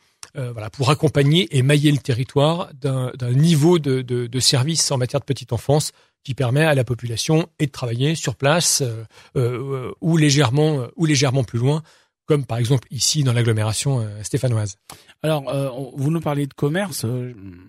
pour 0.72 0.90
accompagner 0.90 1.48
et 1.56 1.62
mailler 1.62 1.90
le 1.90 1.98
territoire 1.98 2.70
d'un 2.74 3.32
niveau 3.32 3.78
de, 3.78 4.40
service 4.40 4.90
en 4.92 4.98
matière 4.98 5.20
de 5.20 5.24
petite 5.24 5.52
enfance 5.52 5.92
qui 6.22 6.34
permet 6.34 6.64
à 6.64 6.74
la 6.74 6.84
population 6.84 7.48
et 7.58 7.66
de 7.66 7.70
travailler 7.70 8.14
sur 8.14 8.36
place 8.36 8.82
euh, 8.82 9.04
euh, 9.36 9.92
ou 10.00 10.16
légèrement 10.16 10.86
ou 10.96 11.06
légèrement 11.06 11.44
plus 11.44 11.58
loin 11.58 11.82
comme 12.26 12.44
par 12.44 12.58
exemple 12.58 12.86
ici 12.92 13.24
dans 13.24 13.32
l'agglomération 13.32 14.00
euh, 14.00 14.22
stéphanoise. 14.22 14.76
Alors, 15.24 15.52
vous 15.96 16.10
nous 16.12 16.20
parlez 16.20 16.46
de 16.46 16.54
commerce. 16.54 17.04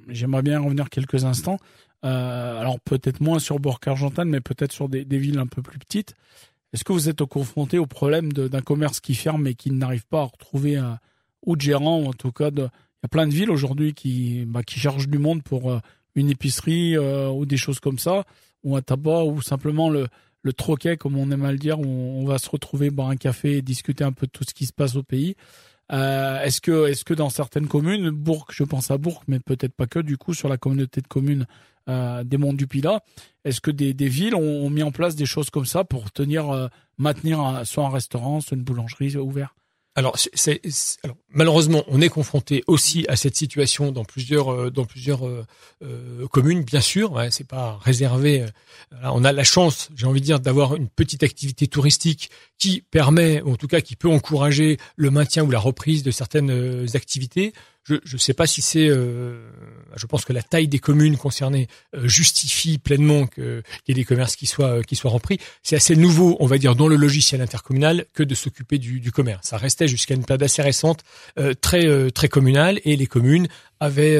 J'aimerais 0.08 0.44
bien 0.44 0.60
revenir 0.60 0.90
quelques 0.90 1.26
instants. 1.26 1.58
Alors 2.04 2.80
peut-être 2.80 3.22
moins 3.22 3.40
sur 3.40 3.60
Bourg-Argental, 3.60 4.28
mais 4.28 4.42
peut-être 4.42 4.72
sur 4.72 4.90
des, 4.90 5.04
villes 5.04 5.40
un 5.40 5.48
peu 5.48 5.62
plus 5.62 5.80
petites. 5.80 6.16
Est-ce 6.74 6.84
que 6.84 6.94
vous 6.94 7.10
êtes 7.10 7.24
confronté 7.26 7.78
au 7.78 7.86
problème 7.86 8.32
d'un 8.34 8.62
commerce 8.62 9.00
qui 9.00 9.14
ferme 9.14 9.48
et 9.48 9.56
qui 9.56 9.72
n'arrive 9.72 10.06
pas 10.08 10.22
à 10.22 10.26
retrouver 10.26 10.78
un, 10.78 11.00
ou 11.46 11.56
de 11.56 11.62
gérant, 11.62 12.00
ou 12.00 12.08
en 12.08 12.14
tout 12.14 12.32
cas, 12.32 12.50
il 12.50 12.60
y 12.60 12.64
a 12.64 13.08
plein 13.10 13.28
de 13.28 13.34
villes 13.34 13.52
aujourd'hui 13.52 13.94
qui, 13.94 14.46
bah, 14.48 14.64
qui 14.64 14.80
chargent 14.80 15.10
du 15.10 15.18
monde 15.18 15.44
pour 15.44 15.80
une 16.16 16.30
épicerie 16.30 16.98
ou 16.98 17.46
des 17.46 17.58
choses 17.58 17.80
comme 17.80 18.00
ça, 18.00 18.26
ou 18.64 18.76
un 18.76 18.82
tabac, 18.82 19.26
ou 19.26 19.42
simplement 19.42 19.90
le, 19.90 20.08
le 20.44 20.54
troquet, 20.54 20.98
comme 20.98 21.18
on 21.18 21.30
aime 21.32 21.46
à 21.46 21.52
le 21.52 21.58
dire, 21.58 21.80
où 21.80 21.86
on 21.86 22.26
va 22.26 22.38
se 22.38 22.50
retrouver, 22.50 22.90
boire 22.90 23.10
un 23.10 23.16
café 23.16 23.58
et 23.58 23.62
discuter 23.62 24.04
un 24.04 24.12
peu 24.12 24.26
de 24.26 24.32
tout 24.32 24.44
ce 24.48 24.54
qui 24.54 24.66
se 24.66 24.74
passe 24.74 24.96
au 24.96 25.04
pays. 25.04 25.36
Euh, 25.92 26.42
est-ce 26.42 26.62
que, 26.62 26.88
est-ce 26.88 27.04
que 27.04 27.14
dans 27.14 27.30
certaines 27.30 27.68
communes, 27.68 28.10
Bourg, 28.10 28.48
je 28.52 28.64
pense 28.64 28.92
à 28.92 28.98
Bourg, 28.98 29.24
mais 29.28 29.40
peut-être 29.40 29.74
pas 29.74 29.88
que, 29.88 30.00
du 30.00 30.18
coup, 30.18 30.34
sur 30.34 30.48
la 30.48 30.58
communauté 30.58 31.02
de 31.02 31.08
communes 31.08 31.46
euh, 31.90 32.24
des 32.24 32.38
Monts 32.38 32.54
du 32.54 32.68
Pilat, 32.68 33.02
est-ce 33.44 33.60
que 33.60 33.72
des, 33.72 33.94
villes 34.08 34.36
ont, 34.36 34.70
mis 34.70 34.84
en 34.84 34.92
place 34.92 35.16
des 35.16 35.26
choses 35.26 35.50
comme 35.50 35.66
ça 35.66 35.84
pour 35.84 36.12
tenir, 36.12 36.50
euh, 36.50 36.68
maintenir 36.98 37.62
soit 37.66 37.86
un 37.86 37.90
restaurant, 37.90 38.40
soit 38.40 38.56
une 38.56 38.64
boulangerie 38.64 39.18
ouvert 39.18 39.56
alors, 39.96 40.16
malheureusement, 41.30 41.84
on 41.88 42.00
est 42.00 42.08
confronté 42.08 42.64
aussi 42.68 43.06
à 43.10 43.18
cette 43.18 43.36
situation 43.36 43.92
dans 43.92 44.06
plusieurs 44.06 44.50
euh, 44.50 44.72
dans 44.72 44.86
plusieurs 44.86 45.28
euh, 45.28 45.46
euh, 45.84 46.28
communes, 46.30 46.64
bien 46.64 46.80
sûr. 46.80 47.12
Ouais, 47.12 47.30
c'est 47.30 47.48
pas 47.48 47.78
réservé. 47.84 48.46
on 49.04 49.26
a 49.26 49.34
la 49.34 49.44
chance, 49.44 49.90
j'ai 49.96 50.06
envie 50.06 50.22
de 50.22 50.26
dire, 50.26 50.40
d'avoir 50.40 50.76
une 50.76 50.88
petite 50.88 51.24
activité 51.24 51.68
touristique 51.68 52.30
qui 52.58 52.82
permet, 52.90 53.42
ou 53.42 53.52
en 53.52 53.56
tout 53.58 53.68
cas, 53.68 53.82
qui 53.82 53.98
peut 53.98 54.10
encourager 54.10 54.78
le 54.96 55.12
maintien 55.12 55.44
ou 55.44 55.52
la 55.52 55.60
reprise 55.60 56.04
de 56.04 56.12
certaines 56.12 56.86
activités. 56.94 57.52
Je 57.84 57.96
ne 57.96 58.20
sais 58.20 58.36
pas 58.36 58.46
si 58.46 58.62
c'est. 58.62 58.88
Euh, 58.88 59.50
je 59.96 60.06
pense 60.06 60.24
que 60.24 60.34
la 60.34 60.44
taille 60.44 60.68
des 60.68 60.78
communes 60.78 61.18
concernées 61.18 61.68
euh, 61.96 62.08
justifie 62.08 62.78
pleinement 62.78 63.26
qu'il 63.26 63.64
y 63.88 63.92
ait 63.92 63.96
des 63.96 64.06
commerces 64.06 64.36
qui 64.36 64.46
soient 64.46 64.78
euh, 64.78 64.82
qui 64.84 64.96
soient 64.96 65.10
repris. 65.10 65.40
C'est 65.64 65.76
assez 65.76 65.96
nouveau, 65.96 66.38
on 66.40 66.46
va 66.46 66.60
dire, 66.60 66.76
dans 66.76 66.88
le 66.88 66.96
logiciel 66.96 67.42
intercommunal 67.42 68.06
que 68.14 68.22
de 68.22 68.36
s'occuper 68.36 68.78
du, 68.78 69.00
du, 69.00 69.12
commerce. 69.12 69.48
Ça 69.48 69.58
restait 69.58 69.88
jusqu'à 69.88 70.14
une 70.14 70.24
période 70.26 70.44
assez 70.44 70.62
récente 70.62 71.04
très 71.62 72.12
très 72.12 72.30
communale 72.30 72.80
et 72.84 72.96
les 72.96 73.08
communes 73.08 73.48
avaient 73.80 74.18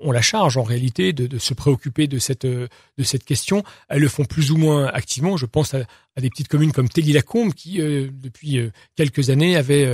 ont 0.00 0.12
la 0.12 0.20
charge 0.20 0.58
en 0.58 0.62
réalité 0.62 1.14
de, 1.14 1.26
de, 1.26 1.38
se 1.38 1.54
préoccuper 1.54 2.06
de 2.06 2.18
cette 2.18 2.46
de 2.46 2.68
cette 3.02 3.24
question. 3.24 3.64
Elles 3.88 4.02
le 4.02 4.08
font 4.08 4.26
plus 4.26 4.50
ou 4.50 4.58
moins 4.58 4.86
activement. 4.86 5.38
Je 5.38 5.46
pense 5.46 5.72
à, 5.72 5.84
à 6.16 6.20
des 6.20 6.28
petites 6.28 6.48
communes 6.48 6.72
comme 6.72 6.88
Téli-la-Combe 6.90 7.54
qui 7.54 7.78
depuis 7.78 8.60
quelques 8.94 9.30
années 9.30 9.56
avaient 9.56 9.88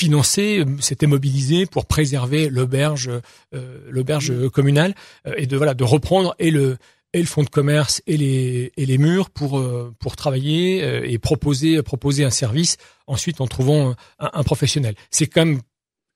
financé, 0.00 0.64
s'était 0.80 1.06
mobilisé 1.06 1.66
pour 1.66 1.84
préserver 1.84 2.48
l'auberge, 2.48 3.10
euh, 3.54 3.78
l'auberge 3.90 4.48
communale 4.48 4.94
euh, 5.26 5.34
et 5.36 5.46
de 5.46 5.56
voilà 5.58 5.74
de 5.74 5.84
reprendre 5.84 6.34
et 6.38 6.50
le 6.50 6.78
et 7.12 7.20
le 7.20 7.26
fonds 7.26 7.42
de 7.42 7.50
commerce 7.50 8.00
et 8.06 8.16
les 8.16 8.72
et 8.78 8.86
les 8.86 8.96
murs 8.96 9.28
pour 9.28 9.58
euh, 9.58 9.94
pour 9.98 10.16
travailler 10.16 11.12
et 11.12 11.18
proposer 11.18 11.82
proposer 11.82 12.24
un 12.24 12.30
service 12.30 12.78
ensuite 13.06 13.42
en 13.42 13.46
trouvant 13.46 13.90
un, 14.18 14.30
un 14.32 14.42
professionnel. 14.42 14.94
C'est 15.10 15.26
quand 15.26 15.44
même 15.44 15.60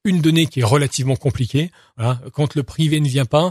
une 0.05 0.21
donnée 0.21 0.47
qui 0.47 0.61
est 0.61 0.65
relativement 0.65 1.17
compliquée. 1.17 1.71
Voilà. 1.97 2.21
Quand 2.33 2.55
le 2.55 2.63
privé 2.63 3.01
ne 3.01 3.09
vient 3.09 3.25
pas, 3.25 3.47
euh, 3.47 3.51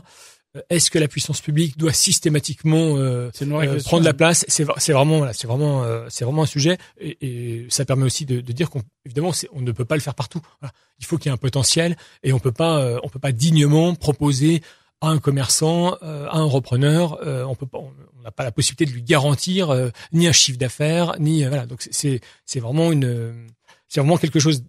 est-ce 0.69 0.91
que 0.91 0.99
la 0.99 1.07
puissance 1.07 1.41
publique 1.41 1.77
doit 1.77 1.93
systématiquement 1.93 2.97
euh, 2.97 3.31
euh 3.41 3.79
prendre 3.83 4.03
la 4.03 4.13
place? 4.13 4.45
C'est 4.47 4.63
vraiment, 4.63 5.31
c'est 5.33 5.47
vraiment, 5.47 5.83
euh, 5.83 6.05
c'est 6.09 6.25
vraiment 6.25 6.43
un 6.43 6.47
sujet, 6.47 6.77
et, 6.99 7.17
et 7.21 7.65
ça 7.69 7.85
permet 7.85 8.03
aussi 8.03 8.25
de, 8.25 8.39
de 8.39 8.51
dire 8.51 8.69
qu'on 8.69 8.81
évidemment, 9.05 9.31
on 9.53 9.61
ne 9.61 9.71
peut 9.71 9.85
pas 9.85 9.95
le 9.95 10.01
faire 10.01 10.13
partout. 10.13 10.41
Voilà. 10.61 10.71
Il 10.99 11.05
faut 11.05 11.17
qu'il 11.17 11.27
y 11.27 11.29
ait 11.29 11.33
un 11.33 11.37
potentiel, 11.37 11.97
et 12.21 12.33
on 12.33 12.39
peut 12.39 12.51
pas, 12.51 12.99
on 13.03 13.09
peut 13.09 13.19
pas 13.19 13.31
dignement 13.31 13.95
proposer 13.95 14.61
à 15.01 15.07
un 15.07 15.17
commerçant, 15.17 15.95
à 15.95 16.37
un 16.37 16.45
repreneur, 16.45 17.19
on 17.49 17.55
peut 17.55 17.65
pas, 17.65 17.79
on 17.79 18.21
n'a 18.23 18.31
pas 18.31 18.43
la 18.43 18.51
possibilité 18.51 18.85
de 18.85 18.91
lui 18.91 19.03
garantir 19.03 19.75
ni 20.13 20.27
un 20.27 20.31
chiffre 20.31 20.57
d'affaires, 20.57 21.15
ni 21.19 21.43
voilà. 21.43 21.65
Donc 21.65 21.85
c'est 21.91 22.21
c'est 22.45 22.59
vraiment 22.59 22.91
une, 22.91 23.47
c'est 23.89 23.99
vraiment 23.99 24.17
quelque 24.17 24.39
chose 24.39 24.63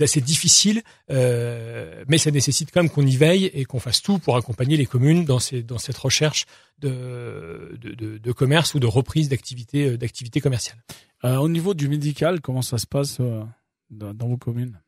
d'assez 0.00 0.20
difficile, 0.20 0.82
euh, 1.10 2.04
mais 2.08 2.18
ça 2.18 2.30
nécessite 2.30 2.70
quand 2.72 2.82
même 2.82 2.90
qu'on 2.90 3.06
y 3.06 3.16
veille 3.16 3.44
et 3.52 3.64
qu'on 3.66 3.78
fasse 3.78 4.00
tout 4.00 4.18
pour 4.18 4.36
accompagner 4.36 4.76
les 4.76 4.86
communes 4.86 5.24
dans, 5.24 5.38
ces, 5.38 5.62
dans 5.62 5.78
cette 5.78 5.98
recherche 5.98 6.46
de, 6.78 7.78
de, 7.80 8.18
de, 8.18 8.32
commerce 8.32 8.74
ou 8.74 8.80
de 8.80 8.86
reprise 8.86 9.28
d'activité 9.28 9.90
euh, 9.90 9.96
d'activité 9.98 10.40
commerciale. 10.40 10.78
Euh, 11.24 11.36
au 11.36 11.48
niveau 11.48 11.74
du 11.74 11.88
médical, 11.88 12.40
comment 12.40 12.62
ça 12.62 12.78
se 12.78 12.86
passe 12.86 13.18
euh, 13.20 13.44
dans, 13.90 14.14
dans, 14.14 14.28
vos 14.28 14.38
communes? 14.38 14.80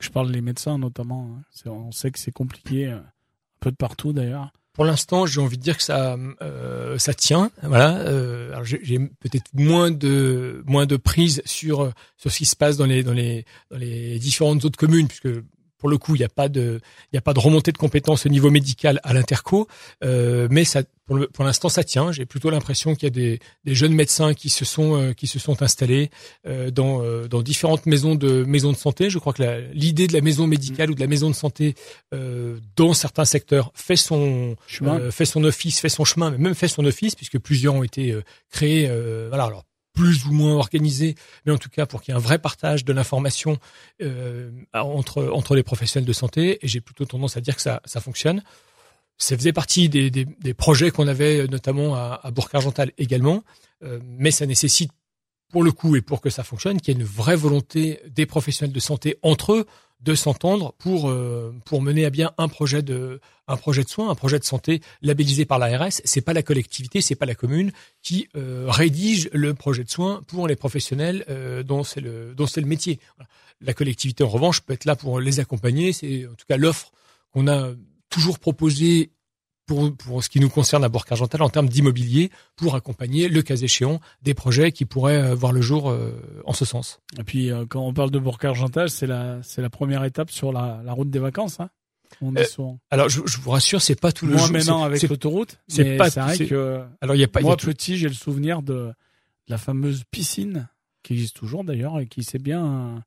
Je 0.00 0.10
parle 0.10 0.32
des 0.32 0.40
médecins 0.40 0.78
notamment. 0.78 1.38
Hein. 1.66 1.70
On 1.70 1.92
sait 1.92 2.10
que 2.10 2.18
c'est 2.18 2.32
compliqué, 2.32 2.86
un 2.86 3.04
peu 3.60 3.70
de 3.70 3.76
partout 3.76 4.12
d'ailleurs 4.12 4.50
pour 4.76 4.84
l'instant, 4.84 5.24
j'ai 5.24 5.40
envie 5.40 5.56
de 5.56 5.62
dire 5.62 5.78
que 5.78 5.82
ça, 5.82 6.18
euh, 6.42 6.98
ça 6.98 7.14
tient. 7.14 7.50
Voilà. 7.62 7.96
Euh, 8.00 8.45
alors 8.56 8.64
j'ai 8.64 8.98
peut-être 8.98 9.50
moins 9.52 9.90
de 9.90 10.62
moins 10.66 10.86
de 10.86 10.96
prise 10.96 11.42
sur 11.44 11.92
sur 12.16 12.32
ce 12.32 12.38
qui 12.38 12.46
se 12.46 12.56
passe 12.56 12.78
dans 12.78 12.86
les 12.86 13.02
dans 13.02 13.12
les 13.12 13.44
dans 13.70 13.76
les 13.76 14.18
différentes 14.18 14.64
autres 14.64 14.78
communes, 14.78 15.08
puisque 15.08 15.28
pour 15.78 15.88
le 15.88 15.98
coup, 15.98 16.14
il 16.14 16.18
n'y 16.18 16.24
a 16.24 16.28
pas 16.28 16.48
de, 16.48 16.80
il 17.12 17.16
y 17.16 17.18
a 17.18 17.22
pas 17.22 17.34
de 17.34 17.40
remontée 17.40 17.72
de 17.72 17.78
compétences 17.78 18.26
au 18.26 18.28
niveau 18.28 18.50
médical 18.50 19.00
à 19.02 19.12
l'interco, 19.12 19.68
euh, 20.04 20.48
mais 20.50 20.64
ça, 20.64 20.82
pour, 21.06 21.18
pour 21.32 21.44
l'instant, 21.44 21.68
ça 21.68 21.84
tient. 21.84 22.12
J'ai 22.12 22.26
plutôt 22.26 22.50
l'impression 22.50 22.94
qu'il 22.94 23.04
y 23.04 23.06
a 23.06 23.10
des, 23.10 23.38
des, 23.64 23.74
jeunes 23.74 23.92
médecins 23.92 24.34
qui 24.34 24.48
se 24.48 24.64
sont, 24.64 24.96
euh, 24.96 25.12
qui 25.12 25.26
se 25.26 25.38
sont 25.38 25.62
installés 25.62 26.10
euh, 26.46 26.70
dans, 26.70 27.02
dans 27.28 27.42
différentes 27.42 27.86
maisons 27.86 28.14
de 28.14 28.44
maisons 28.44 28.72
de 28.72 28.76
santé. 28.76 29.10
Je 29.10 29.18
crois 29.18 29.32
que 29.32 29.42
l'idée 29.72 30.06
de 30.06 30.12
la 30.12 30.20
maison 30.20 30.46
médicale 30.46 30.90
ou 30.90 30.94
de 30.94 31.00
la 31.00 31.06
maison 31.06 31.30
de 31.30 31.34
santé 31.34 31.74
dans 32.76 32.94
certains 32.94 33.24
secteurs 33.24 33.70
fait 33.74 33.96
son 33.96 34.56
chemin, 34.66 35.10
fait 35.10 35.24
son 35.24 35.44
office, 35.44 35.80
fait 35.80 35.88
son 35.88 36.04
chemin, 36.04 36.30
mais 36.30 36.38
même 36.38 36.54
fait 36.54 36.68
son 36.68 36.84
office 36.84 37.14
puisque 37.14 37.38
plusieurs 37.38 37.74
ont 37.74 37.82
été 37.82 38.16
créés. 38.50 38.90
voilà, 39.28 39.44
alors 39.44 39.64
plus 39.96 40.26
ou 40.26 40.32
moins 40.32 40.54
organisé, 40.54 41.16
mais 41.44 41.52
en 41.52 41.58
tout 41.58 41.70
cas 41.70 41.86
pour 41.86 42.02
qu'il 42.02 42.12
y 42.12 42.14
ait 42.14 42.20
un 42.20 42.22
vrai 42.22 42.38
partage 42.38 42.84
de 42.84 42.92
l'information 42.92 43.58
euh, 44.02 44.50
entre 44.74 45.26
entre 45.32 45.56
les 45.56 45.62
professionnels 45.62 46.06
de 46.06 46.12
santé. 46.12 46.58
Et 46.62 46.68
j'ai 46.68 46.82
plutôt 46.82 47.06
tendance 47.06 47.36
à 47.36 47.40
dire 47.40 47.56
que 47.56 47.62
ça 47.62 47.80
ça 47.86 48.00
fonctionne. 48.00 48.44
Ça 49.18 49.34
faisait 49.34 49.54
partie 49.54 49.88
des, 49.88 50.10
des, 50.10 50.26
des 50.26 50.54
projets 50.54 50.90
qu'on 50.90 51.08
avait 51.08 51.46
notamment 51.48 51.94
à, 51.94 52.20
à 52.22 52.30
Bourg-Argental 52.30 52.92
également, 52.98 53.42
euh, 53.82 53.98
mais 54.04 54.30
ça 54.30 54.44
nécessite 54.44 54.92
pour 55.50 55.62
le 55.62 55.72
coup 55.72 55.96
et 55.96 56.02
pour 56.02 56.20
que 56.20 56.28
ça 56.28 56.44
fonctionne 56.44 56.78
qu'il 56.80 56.94
y 56.94 56.96
ait 56.98 57.00
une 57.00 57.06
vraie 57.06 57.36
volonté 57.36 58.00
des 58.08 58.26
professionnels 58.26 58.74
de 58.74 58.80
santé 58.80 59.16
entre 59.22 59.54
eux 59.54 59.66
de 60.00 60.14
s'entendre 60.14 60.74
pour 60.78 61.08
euh, 61.08 61.54
pour 61.64 61.80
mener 61.80 62.04
à 62.04 62.10
bien 62.10 62.32
un 62.38 62.48
projet 62.48 62.82
de 62.82 63.20
un 63.48 63.56
projet 63.56 63.82
de 63.82 63.88
soins, 63.88 64.10
un 64.10 64.14
projet 64.14 64.38
de 64.38 64.44
santé 64.44 64.80
labellisé 65.02 65.44
par 65.44 65.58
l'ARS. 65.58 66.00
C'est 66.04 66.20
pas 66.20 66.32
la 66.32 66.42
collectivité, 66.42 67.00
c'est 67.00 67.14
pas 67.14 67.26
la 67.26 67.34
commune 67.34 67.72
qui 68.02 68.28
euh, 68.36 68.66
rédige 68.68 69.30
le 69.32 69.54
projet 69.54 69.84
de 69.84 69.90
soins 69.90 70.22
pour 70.26 70.48
les 70.48 70.56
professionnels 70.56 71.24
euh, 71.28 71.62
dont 71.62 71.82
c'est 71.82 72.00
le 72.00 72.34
dont 72.34 72.46
c'est 72.46 72.60
le 72.60 72.66
métier. 72.66 73.00
La 73.60 73.72
collectivité 73.72 74.22
en 74.22 74.28
revanche 74.28 74.60
peut 74.60 74.74
être 74.74 74.84
là 74.84 74.96
pour 74.96 75.18
les 75.20 75.40
accompagner. 75.40 75.92
C'est 75.92 76.26
en 76.26 76.34
tout 76.34 76.46
cas 76.48 76.56
l'offre 76.56 76.92
qu'on 77.32 77.48
a 77.48 77.72
toujours 78.10 78.38
proposée 78.38 79.10
pour, 79.66 79.94
pour 79.94 80.22
ce 80.22 80.28
qui 80.28 80.40
nous 80.40 80.48
concerne 80.48 80.84
à 80.84 80.88
Bourg-Argental 80.88 81.42
en 81.42 81.48
termes 81.48 81.68
d'immobilier 81.68 82.30
pour 82.54 82.76
accompagner, 82.76 83.28
le 83.28 83.42
cas 83.42 83.56
échéant, 83.56 84.00
des 84.22 84.32
projets 84.32 84.72
qui 84.72 84.84
pourraient 84.84 85.20
euh, 85.22 85.34
voir 85.34 85.52
le 85.52 85.60
jour 85.60 85.90
euh, 85.90 86.12
en 86.44 86.52
ce 86.52 86.64
sens. 86.64 87.00
Et 87.18 87.24
puis, 87.24 87.50
euh, 87.50 87.66
quand 87.68 87.80
on 87.80 87.92
parle 87.92 88.10
de 88.10 88.18
Bourg-Argental, 88.18 88.88
c'est 88.88 89.06
la, 89.06 89.42
c'est 89.42 89.62
la 89.62 89.70
première 89.70 90.04
étape 90.04 90.30
sur 90.30 90.52
la, 90.52 90.80
la 90.84 90.92
route 90.92 91.10
des 91.10 91.18
vacances. 91.18 91.60
Hein 91.60 91.68
on 92.22 92.34
est 92.36 92.44
souvent... 92.44 92.78
Alors, 92.90 93.08
je, 93.08 93.20
je, 93.26 93.38
vous 93.38 93.50
rassure, 93.50 93.82
c'est 93.82 94.00
pas 94.00 94.12
tout 94.12 94.26
le 94.26 94.36
Moi, 94.36 94.48
maintenant, 94.50 94.84
avec 94.84 95.02
l'autoroute, 95.02 95.58
c'est 95.66 95.96
pas. 95.96 96.08
Vrai 96.08 96.38
que. 96.46 96.82
Alors, 97.00 97.16
il 97.16 97.20
y 97.20 97.24
a 97.24 97.28
pas. 97.28 97.40
Moi, 97.40 97.56
petit, 97.56 97.96
j'ai 97.96 98.08
le 98.08 98.14
souvenir 98.14 98.62
de 98.62 98.92
la 99.48 99.58
fameuse 99.58 100.04
piscine 100.10 100.68
qui 101.02 101.14
existe 101.14 101.36
toujours 101.36 101.64
d'ailleurs 101.64 102.00
et 102.00 102.06
qui 102.06 102.22
s'est 102.24 102.38
bien 102.38 103.04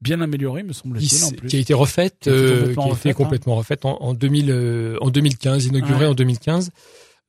bien 0.00 0.20
améliorée, 0.20 0.62
me 0.62 0.72
semble-t-il. 0.72 1.24
En 1.24 1.30
plus. 1.30 1.48
Qui 1.48 1.56
a 1.56 1.58
été 1.60 1.74
refaite, 1.74 2.20
qui, 2.20 2.30
euh, 2.30 2.74
a 2.76 2.90
été 2.90 3.14
complètement 3.14 3.56
refaite 3.56 3.84
en, 3.84 3.96
en, 4.00 4.14
2000, 4.14 4.50
euh, 4.50 4.98
en 5.00 5.10
2015, 5.10 5.66
inaugurée 5.66 6.06
en 6.06 6.14
2015. 6.14 6.70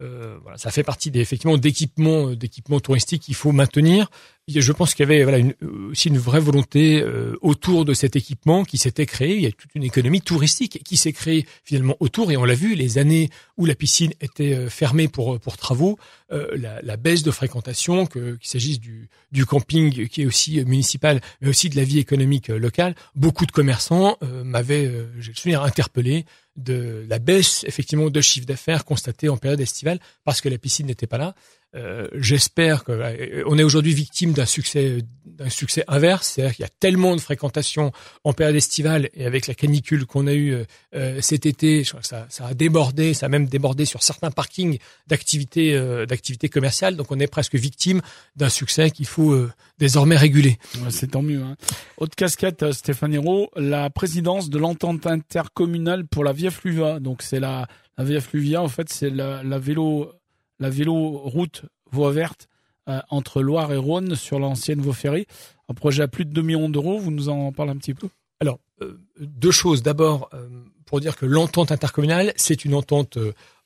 Euh, 0.01 0.37
voilà, 0.41 0.57
ça 0.57 0.71
fait 0.71 0.83
partie 0.83 1.09
des 1.09 1.21
effectivement 1.21 1.57
d'équipements 1.57 2.31
d'équipements 2.31 2.81
touristiques 2.81 3.21
qu'il 3.23 3.35
faut 3.35 3.53
maintenir 3.53 4.09
je 4.47 4.71
pense 4.71 4.93
qu'il 4.93 5.09
y 5.09 5.11
avait 5.11 5.39
une, 5.39 5.55
aussi 5.89 6.09
une 6.09 6.19
vraie 6.19 6.39
volonté 6.39 7.01
euh, 7.01 7.35
autour 7.41 7.83
de 7.83 7.95
cet 7.95 8.15
équipement 8.15 8.63
qui 8.63 8.77
s'était 8.77 9.07
créé. 9.07 9.35
Il 9.35 9.41
y 9.41 9.47
a 9.47 9.51
toute 9.51 9.73
une 9.73 9.83
économie 9.83 10.21
touristique 10.21 10.83
qui 10.83 10.97
s'est 10.97 11.13
créée 11.13 11.47
finalement 11.63 11.97
autour. 11.99 12.31
Et 12.31 12.37
on 12.37 12.45
l'a 12.45 12.53
vu, 12.53 12.75
les 12.75 12.99
années 12.99 13.29
où 13.57 13.65
la 13.65 13.73
piscine 13.73 14.13
était 14.21 14.53
euh, 14.53 14.69
fermée 14.69 15.07
pour 15.07 15.39
travaux, 15.57 15.97
euh, 16.31 16.47
la, 16.83 16.97
baisse 16.97 17.23
de 17.23 17.31
fréquentation, 17.31 18.05
que 18.05 18.35
qu'il 18.35 18.47
s'agisse 18.47 18.79
du, 18.79 19.09
du 19.31 19.45
camping 19.45 20.07
qui 20.07 20.21
est 20.21 20.25
aussi 20.25 20.63
municipal, 20.63 21.21
mais 21.41 21.49
aussi 21.49 21.69
de 21.69 21.75
la 21.75 21.83
vie 21.83 21.99
économique 21.99 22.49
locale, 22.49 22.95
beaucoup 23.15 23.45
de 23.45 23.51
commerçants 23.51 24.17
m'avaient, 24.21 24.91
j'ai 25.19 25.31
le 25.31 25.37
souvenir, 25.37 25.63
interpellé 25.63 26.25
de 26.55 27.05
la 27.09 27.19
baisse 27.19 27.63
effectivement 27.67 28.09
de 28.09 28.21
chiffre 28.21 28.45
d'affaires 28.45 28.85
constatée 28.85 29.29
en 29.29 29.37
période 29.37 29.59
estivale 29.59 29.99
parce 30.23 30.41
que 30.41 30.49
la 30.49 30.57
piscine 30.57 30.87
n'était 30.87 31.07
pas 31.07 31.17
là. 31.17 31.35
Euh, 31.75 32.07
J'espère 32.13 32.83
que 32.83 33.43
on 33.47 33.57
est 33.57 33.63
aujourd'hui 33.63 33.93
victime 33.93 34.33
d'un 34.33 34.45
succès 34.45 34.99
d'un 35.35 35.49
succès 35.49 35.83
inverse, 35.87 36.27
c'est-à-dire 36.27 36.55
qu'il 36.55 36.63
y 36.63 36.65
a 36.65 36.71
tellement 36.79 37.15
de 37.15 37.21
fréquentation 37.21 37.91
en 38.23 38.33
période 38.33 38.55
estivale 38.55 39.09
et 39.13 39.25
avec 39.25 39.47
la 39.47 39.53
canicule 39.53 40.05
qu'on 40.05 40.27
a 40.27 40.33
eu 40.33 40.55
euh, 40.95 41.21
cet 41.21 41.45
été, 41.45 41.83
je 41.83 41.89
crois 41.89 42.01
que 42.01 42.07
ça, 42.07 42.25
ça, 42.29 42.47
a 42.47 42.53
débordé, 42.53 43.13
ça 43.13 43.25
a 43.25 43.29
même 43.29 43.47
débordé 43.47 43.85
sur 43.85 44.01
certains 44.03 44.31
parkings 44.31 44.77
d'activités 45.07 45.75
euh, 45.75 46.05
d'activités 46.05 46.49
commerciales. 46.49 46.95
Donc 46.95 47.11
on 47.11 47.19
est 47.19 47.27
presque 47.27 47.55
victime 47.55 48.01
d'un 48.35 48.49
succès 48.49 48.91
qu'il 48.91 49.07
faut 49.07 49.31
euh, 49.31 49.51
désormais 49.77 50.17
réguler. 50.17 50.57
C'est 50.89 51.11
tant 51.11 51.21
mieux. 51.21 51.41
Hein. 51.41 51.55
Haute 51.97 52.15
casquette, 52.15 52.71
Stéphane 52.71 53.13
Hérault, 53.13 53.49
la 53.55 53.89
présidence 53.89 54.49
de 54.49 54.57
l'entente 54.57 55.05
intercommunale 55.05 56.05
pour 56.05 56.23
la 56.23 56.31
Via 56.31 56.51
Fluvia. 56.51 56.99
Donc 56.99 57.21
c'est 57.21 57.39
la, 57.39 57.67
la 57.97 58.03
Via 58.03 58.21
Fluvia, 58.21 58.61
en 58.61 58.69
fait, 58.69 58.89
c'est 58.89 59.09
la, 59.09 59.43
la 59.43 59.59
vélo 59.59 60.13
la 60.59 60.69
vélo 60.69 60.93
route 60.93 61.63
voie 61.91 62.11
verte 62.11 62.47
euh, 62.87 62.99
entre 63.09 63.41
Loire 63.41 63.71
et 63.73 63.77
Rhône 63.77 64.15
sur 64.15 64.39
l'ancienne 64.39 64.79
voie 64.79 64.93
ferrée. 64.93 65.27
Un 65.69 65.73
projet 65.73 66.03
à 66.03 66.07
plus 66.07 66.25
de 66.25 66.31
2 66.31 66.41
millions 66.41 66.69
d'euros. 66.69 66.99
Vous 66.99 67.11
nous 67.11 67.29
en 67.29 67.51
parlez 67.51 67.71
un 67.71 67.77
petit 67.77 67.93
peu? 67.95 68.09
Alors, 68.39 68.59
euh, 68.81 68.99
deux 69.19 69.51
choses. 69.51 69.81
D'abord, 69.81 70.29
euh, 70.33 70.47
pour 70.85 70.99
dire 70.99 71.15
que 71.15 71.25
l'entente 71.25 71.71
intercommunale, 71.71 72.31
c'est 72.35 72.63
une 72.63 72.75
entente 72.75 73.17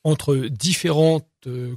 entre 0.06 0.36
différentes 0.36 1.28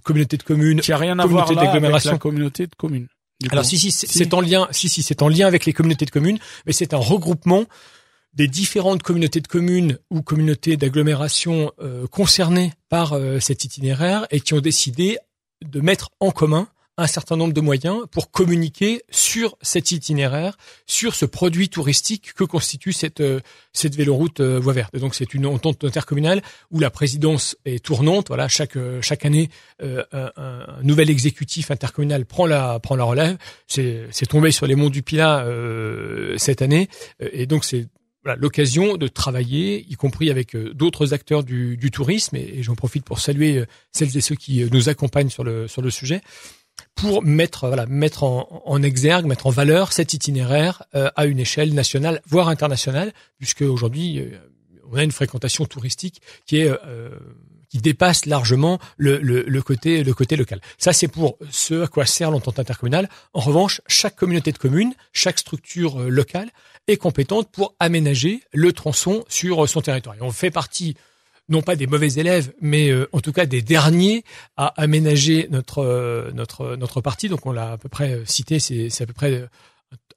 communautés 0.04 0.36
de 0.36 0.42
communes, 0.44 0.80
qui 0.80 0.92
a 0.92 0.96
rien 0.96 1.18
à 1.18 1.26
voir 1.26 1.52
là 1.52 1.70
avec 1.72 2.04
la 2.04 2.18
communauté 2.18 2.66
de 2.68 2.74
communes. 2.76 3.08
Alors 3.50 3.64
si 3.64 3.76
si 3.76 3.90
c'est 3.90 4.34
en 4.34 4.40
lien 4.40 4.68
si 4.70 4.88
si 4.88 5.02
c'est 5.02 5.20
en 5.20 5.28
lien 5.28 5.48
avec 5.48 5.66
les 5.66 5.72
communautés 5.72 6.04
de 6.04 6.12
communes 6.12 6.38
mais 6.64 6.72
c'est 6.72 6.94
un 6.94 6.98
regroupement 6.98 7.64
des 8.34 8.48
différentes 8.48 9.02
communautés 9.02 9.40
de 9.40 9.46
communes 9.46 9.98
ou 10.10 10.22
communautés 10.22 10.76
d'agglomération 10.76 11.72
euh, 11.80 12.06
concernées 12.06 12.72
par 12.88 13.12
euh, 13.12 13.40
cet 13.40 13.64
itinéraire 13.64 14.26
et 14.30 14.40
qui 14.40 14.54
ont 14.54 14.60
décidé 14.60 15.18
de 15.62 15.80
mettre 15.80 16.10
en 16.20 16.30
commun 16.30 16.68
un 16.98 17.06
certain 17.06 17.36
nombre 17.36 17.54
de 17.54 17.60
moyens 17.62 18.02
pour 18.10 18.30
communiquer 18.30 19.02
sur 19.10 19.56
cet 19.62 19.92
itinéraire, 19.92 20.58
sur 20.86 21.14
ce 21.14 21.24
produit 21.24 21.70
touristique 21.70 22.34
que 22.34 22.44
constitue 22.44 22.92
cette 22.92 23.20
euh, 23.20 23.40
cette 23.72 23.96
véloroute 23.96 24.40
euh, 24.40 24.58
voie 24.58 24.74
verte. 24.74 24.96
donc 24.96 25.14
c'est 25.14 25.32
une 25.34 25.46
entente 25.46 25.84
intercommunale 25.84 26.42
où 26.70 26.80
la 26.80 26.90
présidence 26.90 27.56
est 27.64 27.84
tournante. 27.84 28.28
Voilà, 28.28 28.48
chaque 28.48 28.76
chaque 29.00 29.24
année 29.24 29.50
un, 29.82 30.04
un, 30.36 30.82
nouvel 30.82 31.10
exécutif 31.10 31.70
intercommunal 31.70 32.24
prend 32.26 32.46
la 32.46 32.78
prend 32.78 32.96
la 32.96 33.04
relève. 33.04 33.36
C'est 33.66 34.26
tombé 34.28 34.50
sur 34.52 34.66
les 34.66 34.74
monts 34.74 34.90
du 34.90 35.02
Pilat 35.02 35.46
cette 36.36 36.62
année 36.62 36.88
et 37.20 37.46
donc 37.46 37.64
c'est 37.64 37.88
l'occasion 38.24 38.96
de 38.96 39.08
travailler, 39.08 39.84
y 39.88 39.94
compris 39.94 40.30
avec 40.30 40.54
euh, 40.54 40.72
d'autres 40.74 41.12
acteurs 41.14 41.42
du, 41.44 41.90
tourisme, 41.92 42.36
et, 42.36 42.62
j'en 42.62 42.74
profite 42.74 43.04
pour 43.04 43.20
saluer 43.20 43.58
euh, 43.58 43.66
celles 43.90 44.16
et 44.16 44.20
ceux 44.20 44.36
qui 44.36 44.62
euh, 44.62 44.68
nous 44.72 44.88
accompagnent 44.88 45.30
sur 45.30 45.44
le 45.44 45.68
sur 45.68 45.82
le 45.82 45.90
sujet, 45.90 46.20
pour 46.94 47.22
mettre 47.22 47.66
voilà 47.66 47.86
mettre 47.86 48.22
en, 48.24 48.62
en 48.64 48.82
exergue, 48.82 49.26
mettre 49.26 49.46
en 49.46 49.50
valeur 49.50 49.92
cet 49.92 50.14
itinéraire 50.14 50.84
à 50.92 51.26
une 51.26 51.38
échelle 51.38 51.74
nationale, 51.74 52.22
voire 52.26 52.48
internationale, 52.48 53.12
puisque 53.38 53.62
aujourd'hui 53.62 54.24
on 54.90 54.96
a 54.96 55.04
une 55.04 55.12
fréquentation 55.12 55.66
touristique 55.66 56.22
qui 56.46 56.58
est 56.58 56.70
qui 57.72 57.78
dépasse 57.78 58.26
largement 58.26 58.78
le, 58.98 59.16
le, 59.16 59.62
côté 59.62 60.04
le 60.04 60.12
côté 60.12 60.36
local. 60.36 60.60
Ça 60.76 60.92
c'est 60.92 61.08
pour 61.08 61.38
ce 61.50 61.84
à 61.84 61.86
quoi 61.86 62.04
sert 62.04 62.30
l'entente 62.30 62.58
intercommunale. 62.58 63.08
En 63.32 63.40
revanche, 63.40 63.80
chaque 63.86 64.14
communauté 64.14 64.52
de 64.52 64.58
communes, 64.58 64.92
chaque 65.14 65.38
structure 65.38 65.98
locale 66.00 66.50
est 66.86 66.98
compétente 66.98 67.50
pour 67.50 67.74
aménager 67.80 68.42
le 68.52 68.74
tronçon 68.74 69.24
sur 69.26 69.66
son 69.66 69.80
territoire. 69.80 70.16
On 70.20 70.32
fait 70.32 70.50
partie 70.50 70.96
non 71.48 71.62
pas 71.62 71.76
des 71.76 71.86
mauvais 71.86 72.12
élèves, 72.12 72.52
mais 72.60 72.90
euh, 72.90 73.08
en 73.12 73.20
tout 73.20 73.32
cas 73.32 73.46
des 73.46 73.62
derniers 73.62 74.22
à 74.58 74.66
aménager 74.80 75.48
notre 75.50 75.78
euh, 75.78 76.30
notre 76.32 76.76
notre 76.76 77.00
partie. 77.00 77.30
Donc 77.30 77.46
on 77.46 77.52
l'a 77.52 77.72
à 77.72 77.78
peu 77.78 77.88
près 77.88 78.12
euh, 78.12 78.24
cité, 78.26 78.58
c'est 78.58 79.00
à 79.00 79.06
peu 79.06 79.14
près 79.14 79.48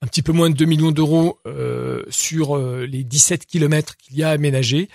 un 0.05 0.07
petit 0.07 0.21
peu 0.21 0.33
moins 0.33 0.51
de 0.51 0.55
2 0.55 0.65
millions 0.65 0.91
d'euros 0.91 1.39
sur 2.09 2.57
les 2.57 3.03
17 3.03 3.47
kilomètres 3.47 3.97
qu'il 3.97 4.15
y 4.15 4.23
a 4.23 4.29
aménagés 4.29 4.87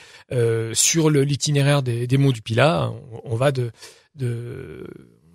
sur 0.72 1.10
l'itinéraire 1.10 1.82
des, 1.82 2.06
des 2.06 2.16
monts 2.16 2.30
du 2.30 2.42
Pilat. 2.42 2.92
On, 3.24 3.34
va 3.34 3.50
de 3.50 3.72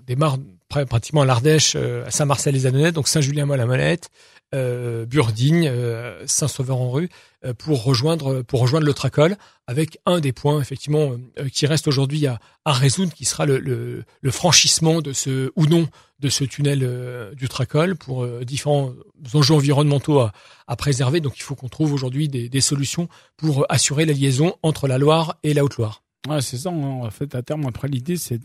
démarre 0.06 0.38
pratiquement 0.70 1.22
à 1.22 1.26
l'Ardèche, 1.26 1.76
à 1.76 2.12
Saint-Marcel-les-Annonais, 2.12 2.92
donc 2.92 3.08
Saint-Julien-Mois-la-Molette, 3.08 4.10
euh, 4.54 5.06
Burdigne, 5.06 5.68
euh, 5.68 6.24
Saint-Sauveur-en-Rue, 6.28 7.10
euh, 7.46 7.54
pour 7.54 7.84
rejoindre 7.84 8.42
pour 8.44 8.62
rejoindre 8.62 8.86
le 8.86 8.94
Tracol, 8.94 9.38
avec 9.68 9.98
un 10.06 10.20
des 10.20 10.32
points 10.32 10.62
effectivement 10.62 11.14
qui 11.52 11.66
reste 11.66 11.88
aujourd'hui 11.88 12.28
à, 12.28 12.40
à 12.64 12.72
résoudre, 12.72 13.12
qui 13.12 13.26
sera 13.26 13.46
le, 13.46 13.58
le, 13.58 14.04
le, 14.22 14.32
franchissement 14.32 15.02
de 15.02 15.14
ce 15.14 15.52
ou 15.56 15.66
non 15.66 15.90
de 16.20 16.30
ce 16.30 16.44
tunnel 16.44 16.88
du 17.36 17.50
Tracol 17.50 17.98
pour 17.98 18.26
différents 18.46 18.94
enjeux 19.34 19.56
environnementaux 19.56 20.20
à, 20.20 20.32
à, 20.68 20.76
préserver. 20.76 21.20
Donc 21.20 21.38
il 21.38 21.42
faut 21.42 21.56
qu'on 21.56 21.68
trouve 21.68 21.92
aujourd'hui 21.92 22.30
des, 22.30 22.48
des, 22.48 22.62
solutions 22.62 23.10
pour 23.36 23.66
assurer 23.68 24.06
la 24.06 24.14
liaison 24.14 24.56
entre 24.64 24.88
la 24.88 24.98
Loire 24.98 25.36
et 25.44 25.54
la 25.54 25.66
Haute-Loire. 25.66 26.05
Ouais, 26.28 26.42
c'est 26.42 26.58
ça. 26.58 26.70
Hein. 26.70 27.02
En 27.04 27.10
fait, 27.12 27.36
à 27.36 27.42
terme, 27.42 27.66
après 27.66 27.88
l'idée, 27.88 28.18
c'est 28.18 28.40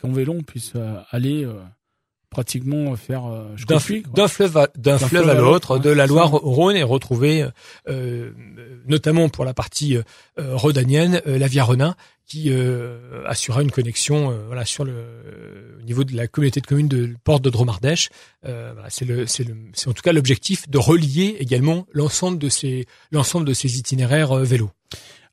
qu'en 0.00 0.12
vélo, 0.12 0.34
on 0.38 0.42
puisse 0.42 0.72
aller 1.10 1.46
pratiquement 2.34 2.96
faire 2.96 3.26
euh, 3.26 3.54
d'un 3.68 3.78
fleuve 4.28 4.56
à, 4.56 4.68
d'un 4.76 4.98
fleuve, 4.98 5.28
à 5.28 5.34
l'autre, 5.34 5.78
de 5.78 5.90
la 5.90 6.06
Loire 6.06 6.34
au 6.34 6.50
Rhône 6.50 6.76
et 6.76 6.82
retrouver 6.82 7.46
euh, 7.88 8.32
notamment 8.86 9.28
pour 9.28 9.44
la 9.44 9.54
partie 9.54 9.96
euh, 9.96 10.02
rhodanienne 10.56 11.22
la 11.24 11.46
Via 11.46 11.62
Renin 11.62 11.94
qui 12.26 12.46
euh, 12.48 13.22
assurera 13.26 13.62
une 13.62 13.70
connexion 13.70 14.36
voilà 14.46 14.64
sur 14.64 14.84
le 14.84 14.94
au 15.78 15.82
niveau 15.82 16.02
de 16.04 16.16
la 16.16 16.26
communauté 16.26 16.60
de 16.60 16.66
communes 16.66 16.88
de 16.88 17.14
Porte 17.22 17.44
de 17.44 17.50
Dromardèche. 17.50 18.10
Voilà, 18.42 18.88
c'est 18.88 19.04
le 19.04 19.26
en 19.86 19.92
tout 19.92 20.02
cas 20.02 20.12
l'objectif 20.12 20.68
de 20.68 20.78
relier 20.78 21.36
également 21.38 21.86
l'ensemble 21.92 22.38
de 22.38 22.48
ces 22.48 22.86
l'ensemble 23.12 23.46
de 23.46 23.54
ces 23.54 23.78
itinéraires 23.78 24.34
vélos. 24.36 24.70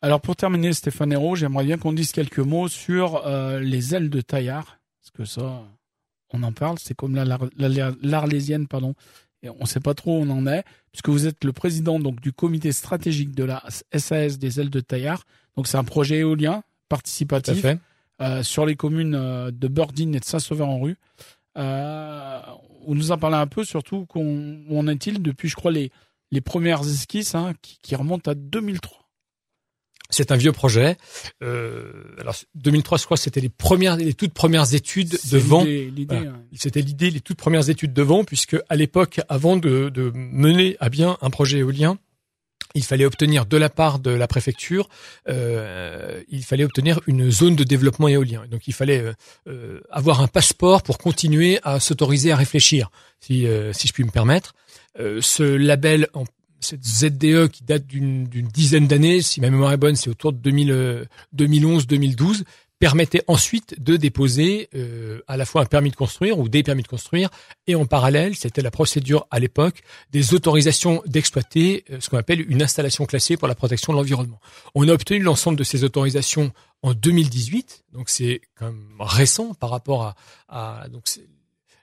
Alors 0.01 0.21
pour 0.21 0.35
terminer, 0.35 0.73
Stéphane 0.73 1.11
Hérault, 1.11 1.35
j'aimerais 1.35 1.63
bien 1.63 1.77
qu'on 1.77 1.93
dise 1.93 2.11
quelques 2.11 2.39
mots 2.39 2.67
sur 2.67 3.23
les 3.61 3.93
ailes 3.93 4.09
de 4.09 4.21
Taillard, 4.21 4.79
parce 4.99 5.11
que 5.11 5.25
ça, 5.25 5.63
on 6.33 6.43
en 6.43 6.51
parle, 6.51 6.79
c'est 6.79 6.95
comme 6.95 7.15
l'Arlésienne, 7.15 8.67
pardon, 8.67 8.95
et 9.43 9.49
on 9.49 9.61
ne 9.61 9.65
sait 9.65 9.79
pas 9.79 9.93
trop 9.93 10.19
où 10.19 10.23
on 10.23 10.29
en 10.29 10.47
est, 10.47 10.63
puisque 10.91 11.09
vous 11.09 11.27
êtes 11.27 11.43
le 11.43 11.51
président 11.51 11.99
donc 11.99 12.21
du 12.21 12.31
comité 12.31 12.71
stratégique 12.71 13.33
de 13.33 13.43
la 13.43 13.63
SAS 13.97 14.37
des 14.37 14.59
ailes 14.59 14.69
de 14.69 14.79
Taillard. 14.79 15.23
Donc 15.55 15.67
c'est 15.67 15.77
un 15.77 15.83
projet 15.83 16.17
éolien 16.19 16.63
participatif 16.89 17.65
euh, 18.21 18.43
sur 18.43 18.65
les 18.65 18.75
communes 18.75 19.15
euh, 19.15 19.51
de 19.51 19.67
Burdine 19.67 20.13
et 20.15 20.19
de 20.19 20.25
Saint-Sauveur-en-Rue. 20.25 20.97
Euh, 21.57 22.39
on 22.85 22.95
nous 22.95 23.11
a 23.11 23.17
parlé 23.17 23.37
un 23.37 23.47
peu, 23.47 23.63
surtout 23.63 24.05
qu'on 24.05 24.59
on 24.69 24.87
est-il 24.87 25.21
depuis, 25.21 25.49
je 25.49 25.55
crois, 25.55 25.71
les, 25.71 25.91
les 26.31 26.41
premières 26.41 26.81
esquisses 26.81 27.33
hein, 27.33 27.53
qui, 27.61 27.79
qui 27.81 27.95
remontent 27.95 28.29
à 28.29 28.35
2003. 28.35 29.00
C'est 30.11 30.31
un 30.31 30.35
vieux 30.35 30.51
projet. 30.51 30.97
Euh, 31.41 31.91
alors 32.19 32.35
2003, 32.55 32.97
je 32.97 33.05
crois, 33.05 33.17
c'était 33.17 33.41
les 33.41 33.49
premières, 33.49 33.95
les 33.95 34.13
toutes 34.13 34.33
premières 34.33 34.73
études 34.73 35.17
de 35.31 35.37
vent. 35.37 35.65
C'était 36.55 36.81
l'idée, 36.81 37.09
les 37.09 37.21
toutes 37.21 37.37
premières 37.37 37.69
études 37.69 37.93
de 37.93 38.01
vent, 38.01 38.23
puisque 38.23 38.57
à 38.69 38.75
l'époque, 38.75 39.21
avant 39.29 39.57
de, 39.57 39.89
de, 39.89 40.11
mener 40.13 40.77
à 40.79 40.89
bien 40.89 41.17
un 41.21 41.29
projet 41.29 41.59
éolien, 41.59 41.97
il 42.75 42.83
fallait 42.83 43.05
obtenir 43.05 43.45
de 43.45 43.57
la 43.57 43.69
part 43.69 43.99
de 43.99 44.11
la 44.11 44.27
préfecture, 44.27 44.87
euh, 45.27 46.21
il 46.29 46.43
fallait 46.43 46.63
obtenir 46.63 47.01
une 47.05 47.29
zone 47.29 47.55
de 47.55 47.63
développement 47.63 48.07
éolien. 48.07 48.43
Donc 48.49 48.67
il 48.67 48.73
fallait 48.73 49.03
euh, 49.47 49.81
avoir 49.89 50.21
un 50.21 50.27
passeport 50.27 50.81
pour 50.83 50.97
continuer 50.97 51.59
à 51.63 51.79
s'autoriser 51.81 52.31
à 52.31 52.37
réfléchir, 52.37 52.89
si, 53.19 53.45
si 53.73 53.87
je 53.87 53.93
puis 53.93 54.03
me 54.03 54.11
permettre. 54.11 54.53
Euh, 54.99 55.19
ce 55.21 55.43
label 55.43 56.07
en 56.13 56.25
cette 56.61 56.85
ZDE 56.85 57.49
qui 57.49 57.63
date 57.63 57.85
d'une 57.87 58.27
dizaine 58.27 58.87
d'années, 58.87 59.21
si 59.21 59.41
ma 59.41 59.49
mémoire 59.49 59.73
est 59.73 59.77
bonne, 59.77 59.95
c'est 59.95 60.09
autour 60.09 60.33
de 60.33 60.51
2011-2012, 61.35 62.43
permettait 62.81 63.23
ensuite 63.27 63.79
de 63.79 63.95
déposer 63.95 64.67
euh, 64.73 65.21
à 65.27 65.37
la 65.37 65.45
fois 65.45 65.61
un 65.61 65.65
permis 65.65 65.91
de 65.91 65.95
construire 65.95 66.39
ou 66.39 66.49
des 66.49 66.63
permis 66.63 66.81
de 66.81 66.87
construire, 66.87 67.29
et 67.67 67.75
en 67.75 67.85
parallèle, 67.85 68.35
c'était 68.35 68.63
la 68.63 68.71
procédure 68.71 69.27
à 69.29 69.39
l'époque 69.39 69.83
des 70.11 70.33
autorisations 70.33 71.03
d'exploiter 71.05 71.85
euh, 71.91 71.99
ce 71.99 72.09
qu'on 72.09 72.17
appelle 72.17 72.43
une 72.49 72.63
installation 72.63 73.05
classée 73.05 73.37
pour 73.37 73.47
la 73.47 73.53
protection 73.53 73.93
de 73.93 73.99
l'environnement. 73.99 74.39
On 74.73 74.89
a 74.89 74.93
obtenu 74.93 75.19
l'ensemble 75.19 75.59
de 75.59 75.63
ces 75.63 75.83
autorisations 75.83 76.51
en 76.81 76.95
2018, 76.95 77.83
donc 77.93 78.09
c'est 78.09 78.41
quand 78.55 78.65
même 78.65 78.95
récent 78.99 79.53
par 79.53 79.69
rapport 79.69 80.01
à, 80.01 80.15
à 80.49 80.89
donc 80.89 81.07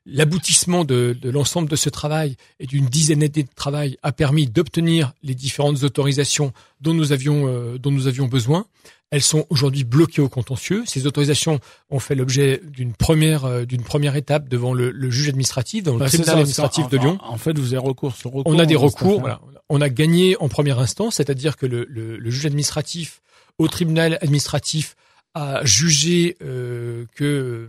L'aboutissement 0.06 0.84
de, 0.84 1.16
de 1.20 1.30
l'ensemble 1.30 1.68
de 1.68 1.76
ce 1.76 1.90
travail 1.90 2.37
et 2.61 2.66
d'une 2.66 2.87
dizaine 2.87 3.20
d'années 3.20 3.42
de 3.42 3.54
travail 3.54 3.98
a 4.02 4.12
permis 4.12 4.46
d'obtenir 4.46 5.12
les 5.22 5.34
différentes 5.34 5.82
autorisations 5.82 6.52
dont 6.80 6.94
nous 6.94 7.12
avions 7.12 7.46
euh, 7.46 7.78
dont 7.78 7.90
nous 7.90 8.06
avions 8.06 8.26
besoin. 8.26 8.66
Elles 9.11 9.22
sont 9.22 9.46
aujourd'hui 9.48 9.84
bloquées 9.84 10.20
au 10.20 10.28
contentieux. 10.28 10.82
Ces 10.87 11.06
autorisations 11.06 11.61
ont 11.90 11.98
fait 11.98 12.14
l'objet 12.14 12.61
d'une 12.64 12.92
première 12.92 13.44
euh, 13.44 13.64
d'une 13.64 13.82
première 13.82 14.16
étape 14.16 14.48
devant 14.48 14.74
le, 14.74 14.90
le 14.90 15.11
juge 15.11 15.28
administratif, 15.28 15.82
dans 15.84 15.94
le 15.94 16.00
bah, 16.00 16.08
tribunal 16.08 16.37
administratif 16.37 16.88
de 16.88 16.98
Lyon. 16.98 17.18
En 17.22 17.38
fait, 17.38 17.58
vous 17.58 17.74
avez 17.74 17.87
recours 17.87 18.14
sur 18.14 18.30
recours. 18.32 18.52
On 18.52 18.58
a 18.58 18.66
des 18.66 18.76
recours. 18.76 19.20
Voilà. 19.20 19.40
On 19.70 19.80
a 19.80 19.90
gagné 19.90 20.37
en 20.40 20.48
première 20.48 20.78
instance, 20.78 21.16
c'est-à-dire 21.16 21.56
que 21.56 21.66
le, 21.66 21.87
le, 21.90 22.16
le, 22.16 22.30
juge 22.30 22.46
administratif 22.46 23.20
au 23.58 23.68
tribunal 23.68 24.18
administratif 24.22 24.96
a 25.34 25.64
jugé 25.64 26.37
euh, 26.42 27.04
que 27.14 27.68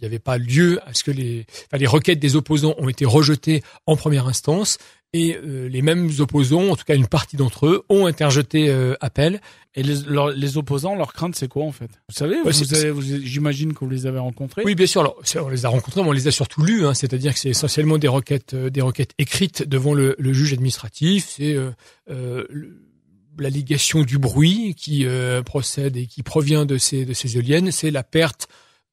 il 0.00 0.04
n'y 0.04 0.06
avait 0.06 0.18
pas 0.18 0.38
lieu 0.38 0.80
à 0.86 0.94
ce 0.94 1.02
que 1.02 1.10
les, 1.10 1.44
enfin, 1.66 1.78
les 1.78 1.86
requêtes 1.86 2.20
des 2.20 2.36
opposants 2.36 2.74
ont 2.78 2.88
été 2.88 3.04
rejetées 3.04 3.62
en 3.86 3.96
première 3.96 4.28
instance 4.28 4.78
et 5.14 5.36
euh, 5.36 5.68
les 5.68 5.80
mêmes 5.80 6.10
opposants, 6.18 6.68
en 6.68 6.76
tout 6.76 6.84
cas 6.84 6.94
une 6.94 7.06
partie 7.06 7.36
d'entre 7.36 7.66
eux, 7.66 7.84
ont 7.88 8.06
interjeté 8.06 8.68
euh, 8.68 8.94
appel. 9.00 9.40
Et 9.74 9.82
les, 9.82 9.96
les 10.36 10.58
opposants, 10.58 10.94
leur 10.96 11.14
crainte, 11.14 11.34
c'est 11.34 11.48
quoi 11.48 11.64
en 11.64 11.72
fait? 11.72 11.90
Vous 12.08 12.14
savez, 12.14 12.42
vous 12.90 13.02
j'imagine 13.02 13.72
que 13.72 13.80
vous 13.80 13.90
les 13.90 14.06
avez 14.06 14.18
rencontrés. 14.18 14.62
Oui, 14.64 14.74
bien 14.74 14.86
sûr. 14.86 15.00
Alors, 15.00 15.18
on 15.36 15.48
les 15.48 15.64
a 15.64 15.68
rencontrés, 15.68 16.02
mais 16.02 16.08
on 16.08 16.12
les 16.12 16.28
a 16.28 16.30
surtout 16.30 16.62
lus. 16.62 16.84
Hein, 16.84 16.94
C'est-à-dire 16.94 17.32
que 17.32 17.38
c'est 17.38 17.48
essentiellement 17.48 17.96
des 17.96 18.08
requêtes, 18.08 18.52
euh, 18.54 18.70
des 18.70 18.82
requêtes 18.82 19.12
écrites 19.18 19.66
devant 19.66 19.94
le, 19.94 20.14
le 20.18 20.32
juge 20.32 20.52
administratif. 20.52 21.26
C'est 21.36 21.56
l'allégation 23.38 24.02
du 24.02 24.18
bruit 24.18 24.74
qui 24.74 25.06
procède 25.46 25.96
et 25.96 26.06
qui 26.06 26.22
provient 26.22 26.66
de 26.66 26.76
ces 26.76 27.04
de 27.04 27.12
ces 27.12 27.36
éoliennes. 27.36 27.70
C'est 27.70 27.92
la 27.92 28.02
perte 28.02 28.48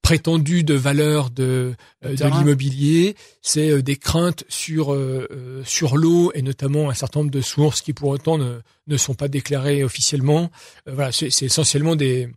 prétendu 0.06 0.64
de 0.64 0.76
valeur 0.76 1.32
de, 1.32 1.74
euh, 2.06 2.16
de 2.16 2.38
l'immobilier, 2.38 3.16
c'est 3.42 3.72
euh, 3.72 3.82
des 3.82 3.96
craintes 3.96 4.44
sur 4.48 4.94
euh, 4.94 5.64
sur 5.66 5.98
l'eau 5.98 6.32
et 6.36 6.44
notamment 6.44 6.92
un 6.92 6.94
certain 6.94 7.22
nombre 7.22 7.32
de 7.32 7.42
sources 7.42 7.82
qui 7.82 7.92
pour 7.92 8.10
autant 8.10 8.38
ne, 8.38 8.60
ne 8.86 8.98
sont 8.98 9.16
pas 9.16 9.28
déclarées 9.28 9.84
officiellement. 9.84 10.52
voilà, 10.86 11.12
c'est 11.12 11.42
essentiellement 11.42 11.96
des 11.96 12.30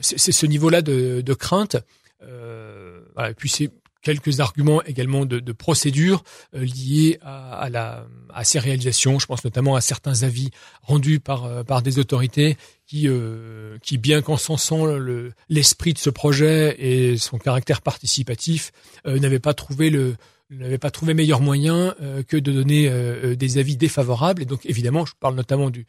c'est 0.00 0.32
ce 0.32 0.46
niveau-là 0.46 0.80
de, 0.80 1.20
de 1.20 1.34
crainte. 1.34 1.76
voilà, 3.14 3.30
et 3.30 3.34
puis 3.34 3.50
c'est 3.50 3.70
quelques 4.02 4.40
arguments 4.40 4.82
également 4.82 5.24
de, 5.24 5.52
procédure 5.52 6.24
euh, 6.54 6.64
liés 6.64 7.18
à, 7.22 8.44
ces 8.44 8.58
réalisations. 8.58 9.18
Je 9.18 9.26
pense 9.26 9.44
notamment 9.44 9.76
à 9.76 9.80
certains 9.80 10.22
avis 10.22 10.50
rendus 10.82 11.20
par, 11.20 11.44
euh, 11.44 11.80
des 11.82 11.98
autorités 11.98 12.56
qui, 12.86 13.08
euh, 13.08 13.78
bien 13.98 14.22
qu'en 14.22 14.36
sensant 14.36 14.86
l'esprit 15.48 15.92
de 15.92 15.98
ce 15.98 16.10
projet 16.10 16.76
et 16.78 17.16
son 17.16 17.38
caractère 17.38 17.80
participatif, 17.80 18.72
n'avaient 19.06 19.38
pas 19.38 19.54
trouvé 19.54 19.90
le 19.90 20.16
n'avait 20.56 20.78
pas 20.78 20.90
trouvé 20.90 21.14
meilleur 21.14 21.40
moyen 21.40 21.94
que 22.28 22.36
de 22.36 22.52
donner 22.52 22.90
des 23.36 23.58
avis 23.58 23.76
défavorables. 23.76 24.42
Et 24.42 24.44
donc, 24.44 24.66
évidemment, 24.66 25.06
je 25.06 25.14
parle 25.18 25.34
notamment 25.34 25.70
du, 25.70 25.86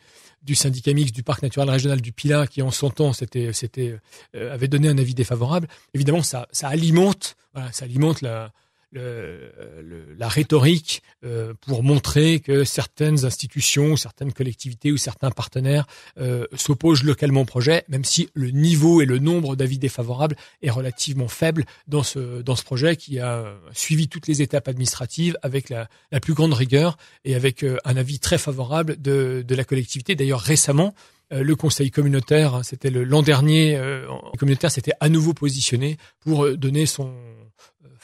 syndicat 0.56 0.94
mixte 0.94 1.16
du 1.16 1.24
parc 1.24 1.42
naturel 1.42 1.70
régional 1.70 2.02
du 2.02 2.12
Pilat 2.12 2.48
qui 2.48 2.62
en 2.62 2.72
son 2.72 2.90
temps 2.90 3.14
c'était 3.14 3.54
c'était 3.54 3.96
euh, 4.36 4.54
avait 4.54 4.68
donné 4.68 4.90
un 4.90 4.98
avis 4.98 5.14
défavorable 5.14 5.68
évidemment 5.94 6.22
ça 6.22 6.48
ça 6.52 6.68
alimente 6.68 7.36
ça 7.72 7.86
alimente 7.86 8.22
la 8.22 8.52
le, 8.94 10.16
la 10.18 10.28
rhétorique 10.28 11.02
euh, 11.24 11.54
pour 11.62 11.84
montrer 11.84 12.40
que 12.40 12.64
certaines 12.64 13.26
institutions, 13.26 13.96
certaines 13.96 14.34
collectivités 14.34 14.92
ou 14.92 14.98
certains 14.98 15.32
partenaires 15.32 15.86
euh, 16.20 16.46
s'opposent 16.56 17.04
localement 17.04 17.42
au 17.42 17.46
projet, 17.46 17.84
même 17.90 18.04
si 18.04 18.30
le 18.34 18.52
niveau 18.52 19.02
et 19.02 19.06
le 19.06 19.20
nombre 19.20 19.56
d'avis 19.56 19.78
défavorables 19.78 20.36
est 20.62 20.70
relativement 20.70 21.28
faible 21.28 21.66
dans 21.88 22.04
ce 22.04 22.42
dans 22.42 22.56
ce 22.56 22.64
projet 22.64 22.96
qui 22.96 23.20
a 23.20 23.56
suivi 23.74 24.08
toutes 24.08 24.28
les 24.28 24.42
étapes 24.42 24.68
administratives 24.68 25.38
avec 25.42 25.70
la, 25.70 25.90
la 26.12 26.20
plus 26.20 26.34
grande 26.34 26.54
rigueur 26.54 26.98
et 27.26 27.36
avec 27.36 27.64
euh, 27.64 27.78
un 27.86 27.98
avis 27.98 28.20
très 28.20 28.38
favorable 28.38 29.02
de, 29.02 29.44
de 29.48 29.56
la 29.56 29.64
collectivité. 29.64 30.16
D'ailleurs 30.16 30.42
récemment, 30.42 30.94
le 31.32 31.56
conseil 31.56 31.90
communautaire, 31.90 32.54
hein, 32.54 32.64
c'était 32.64 32.92
l'an 32.92 33.24
dernier, 33.24 33.76
le 33.76 34.38
communautaire 34.38 34.70
s'était 34.70 34.92
à 35.00 35.10
nouveau 35.10 35.34
positionné 35.34 35.98
pour 36.20 36.48
donner 36.56 36.86
son 36.86 37.12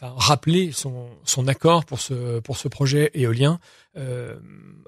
enfin, 0.01 0.13
rappeler 0.17 0.71
son, 0.71 1.09
son 1.25 1.47
accord 1.47 1.85
pour 1.85 1.99
ce, 1.99 2.39
pour 2.39 2.57
ce 2.57 2.67
projet 2.67 3.11
éolien 3.13 3.59
euh, 3.97 4.37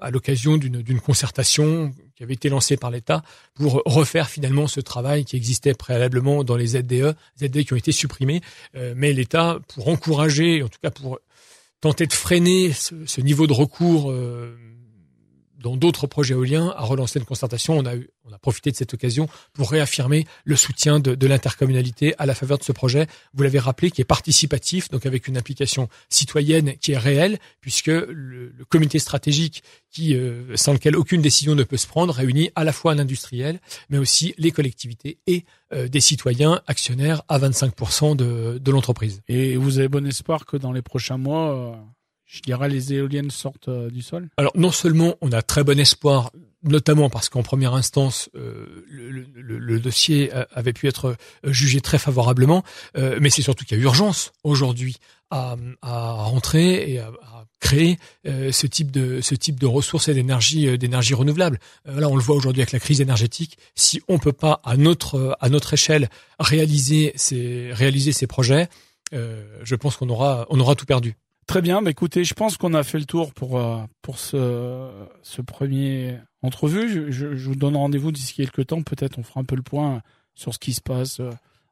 à 0.00 0.10
l'occasion 0.10 0.56
d'une 0.56 1.00
concertation 1.00 1.92
qui 2.16 2.22
avait 2.22 2.34
été 2.34 2.48
lancée 2.48 2.76
par 2.76 2.90
l'État 2.90 3.22
pour 3.54 3.82
refaire 3.84 4.28
finalement 4.28 4.66
ce 4.66 4.80
travail 4.80 5.24
qui 5.24 5.36
existait 5.36 5.74
préalablement 5.74 6.44
dans 6.44 6.56
les 6.56 6.68
ZDE, 6.68 7.14
ZDE 7.38 7.64
qui 7.64 7.72
ont 7.72 7.76
été 7.76 7.92
supprimés, 7.92 8.40
euh, 8.74 8.94
mais 8.96 9.12
l'État 9.12 9.58
pour 9.74 9.88
encourager, 9.88 10.62
en 10.62 10.68
tout 10.68 10.78
cas 10.82 10.90
pour 10.90 11.18
tenter 11.80 12.06
de 12.06 12.12
freiner 12.12 12.72
ce, 12.72 12.94
ce 13.06 13.20
niveau 13.20 13.46
de 13.46 13.52
recours 13.52 14.10
euh, 14.10 14.56
dans 15.62 15.76
d'autres 15.76 16.06
projets 16.06 16.34
éoliens, 16.34 16.74
à 16.76 16.84
relancer 16.84 17.18
une 17.18 17.24
concertation. 17.24 17.78
On 17.78 17.86
a, 17.86 17.94
eu, 17.94 18.10
on 18.24 18.32
a 18.32 18.38
profité 18.38 18.70
de 18.70 18.76
cette 18.76 18.92
occasion 18.94 19.28
pour 19.52 19.70
réaffirmer 19.70 20.26
le 20.44 20.56
soutien 20.56 21.00
de, 21.00 21.26
l'intercommunalité 21.26 22.14
à 22.18 22.26
la 22.26 22.34
faveur 22.34 22.58
de 22.58 22.64
ce 22.64 22.72
projet. 22.72 23.06
Vous 23.34 23.42
l'avez 23.42 23.58
rappelé, 23.58 23.90
qui 23.90 24.00
est 24.00 24.04
participatif, 24.04 24.90
donc 24.90 25.06
avec 25.06 25.28
une 25.28 25.36
implication 25.36 25.88
citoyenne 26.08 26.76
qui 26.78 26.92
est 26.92 26.98
réelle, 26.98 27.38
puisque 27.60 27.86
le, 27.86 28.52
comité 28.68 28.98
stratégique 28.98 29.62
qui, 29.90 30.14
euh, 30.14 30.56
sans 30.56 30.72
lequel 30.72 30.96
aucune 30.96 31.22
décision 31.22 31.54
ne 31.54 31.62
peut 31.62 31.76
se 31.76 31.86
prendre, 31.86 32.12
réunit 32.12 32.50
à 32.54 32.64
la 32.64 32.72
fois 32.72 32.92
un 32.92 32.98
industriel, 32.98 33.60
mais 33.90 33.98
aussi 33.98 34.34
les 34.38 34.50
collectivités 34.50 35.18
et 35.26 35.44
euh, 35.72 35.88
des 35.88 36.00
citoyens 36.00 36.60
actionnaires 36.66 37.22
à 37.28 37.38
25% 37.38 38.16
de, 38.16 38.58
de 38.58 38.70
l'entreprise. 38.70 39.22
Et 39.28 39.56
vous 39.56 39.78
avez 39.78 39.88
bon 39.88 40.06
espoir 40.06 40.44
que 40.44 40.56
dans 40.56 40.72
les 40.72 40.82
prochains 40.82 41.18
mois, 41.18 41.54
euh, 41.54 41.74
je 42.32 42.40
dirais, 42.40 42.68
les 42.68 42.94
éoliennes 42.94 43.30
sortent 43.30 43.68
euh, 43.68 43.90
du 43.90 44.00
sol 44.00 44.28
Alors 44.38 44.52
non 44.54 44.72
seulement 44.72 45.16
on 45.20 45.30
a 45.32 45.42
très 45.42 45.64
bon 45.64 45.78
espoir, 45.78 46.30
notamment 46.62 47.10
parce 47.10 47.28
qu'en 47.28 47.42
première 47.42 47.74
instance, 47.74 48.30
euh, 48.34 48.84
le, 48.88 49.26
le, 49.34 49.58
le, 49.58 49.80
dossier 49.80 50.30
avait 50.52 50.72
pu 50.72 50.88
être 50.88 51.16
euh, 51.44 51.52
jugé 51.52 51.80
très 51.82 51.98
favorablement, 51.98 52.64
euh, 52.96 53.18
mais 53.20 53.28
c'est 53.28 53.42
surtout 53.42 53.64
qu'il 53.66 53.76
y 53.76 53.80
a 53.80 53.84
urgence 53.84 54.32
aujourd'hui 54.44 54.96
à, 55.30 55.56
à, 55.82 56.12
rentrer 56.12 56.92
et 56.92 56.98
à, 57.00 57.10
créer 57.60 57.98
euh, 58.26 58.50
ce 58.50 58.66
type 58.66 58.90
de 58.90 59.20
ce 59.20 59.34
type 59.34 59.60
de 59.60 59.66
ressources 59.66 60.08
et 60.08 60.14
d'énergie 60.14 60.76
d'énergie 60.78 61.14
renouvelable. 61.14 61.60
là, 61.84 62.08
on 62.08 62.16
le 62.16 62.22
voit 62.22 62.34
aujourd'hui 62.34 62.60
avec 62.62 62.72
la 62.72 62.80
crise 62.80 63.00
énergétique. 63.00 63.56
Si 63.76 64.00
on 64.08 64.18
peut 64.18 64.32
pas 64.32 64.60
à 64.64 64.76
notre 64.76 65.36
à 65.40 65.48
notre 65.48 65.74
échelle 65.74 66.08
réaliser 66.40 67.12
ces 67.14 67.70
réaliser 67.72 68.12
ces 68.12 68.26
projets, 68.26 68.68
je 69.12 69.74
pense 69.76 69.96
qu'on 69.96 70.08
aura 70.08 70.46
on 70.50 70.58
aura 70.58 70.74
tout 70.74 70.86
perdu. 70.86 71.14
Très 71.52 71.60
bien, 71.60 71.82
bah 71.82 71.90
écoutez, 71.90 72.24
je 72.24 72.32
pense 72.32 72.56
qu'on 72.56 72.72
a 72.72 72.82
fait 72.82 72.98
le 72.98 73.04
tour 73.04 73.34
pour 73.34 73.58
euh, 73.58 73.76
pour 74.00 74.18
ce 74.18 74.88
ce 75.20 75.42
premier 75.42 76.18
entrevue. 76.40 76.88
Je, 76.88 77.10
je, 77.10 77.36
je 77.36 77.46
vous 77.46 77.54
donne 77.54 77.76
rendez-vous 77.76 78.10
d'ici 78.10 78.32
quelques 78.32 78.68
temps. 78.68 78.80
Peut-être 78.82 79.18
on 79.18 79.22
fera 79.22 79.40
un 79.40 79.44
peu 79.44 79.54
le 79.54 79.60
point 79.60 80.00
sur 80.34 80.54
ce 80.54 80.58
qui 80.58 80.72
se 80.72 80.80
passe 80.80 81.20
euh, 81.20 81.28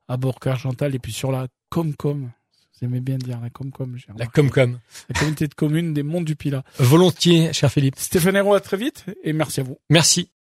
à 0.06 0.18
Bourg-Argental 0.18 0.94
et 0.94 0.98
puis 0.98 1.12
sur 1.14 1.32
la 1.32 1.46
Comcom. 1.70 2.24
Vous 2.28 2.86
aimez 2.86 3.00
bien 3.00 3.16
dire 3.16 3.40
la 3.40 3.48
Comcom. 3.48 3.96
La 4.18 4.26
Comcom. 4.26 4.78
La 5.08 5.14
communauté 5.18 5.48
de 5.48 5.54
communes 5.54 5.94
des 5.94 6.02
Monts 6.02 6.24
du 6.24 6.36
Pilat. 6.36 6.62
Volontiers, 6.78 7.54
cher 7.54 7.72
Philippe. 7.72 7.94
Stéphane 7.98 8.36
Hérault, 8.36 8.52
à 8.52 8.60
très 8.60 8.76
vite 8.76 9.06
et 9.24 9.32
merci 9.32 9.60
à 9.60 9.62
vous. 9.62 9.78
Merci. 9.88 10.28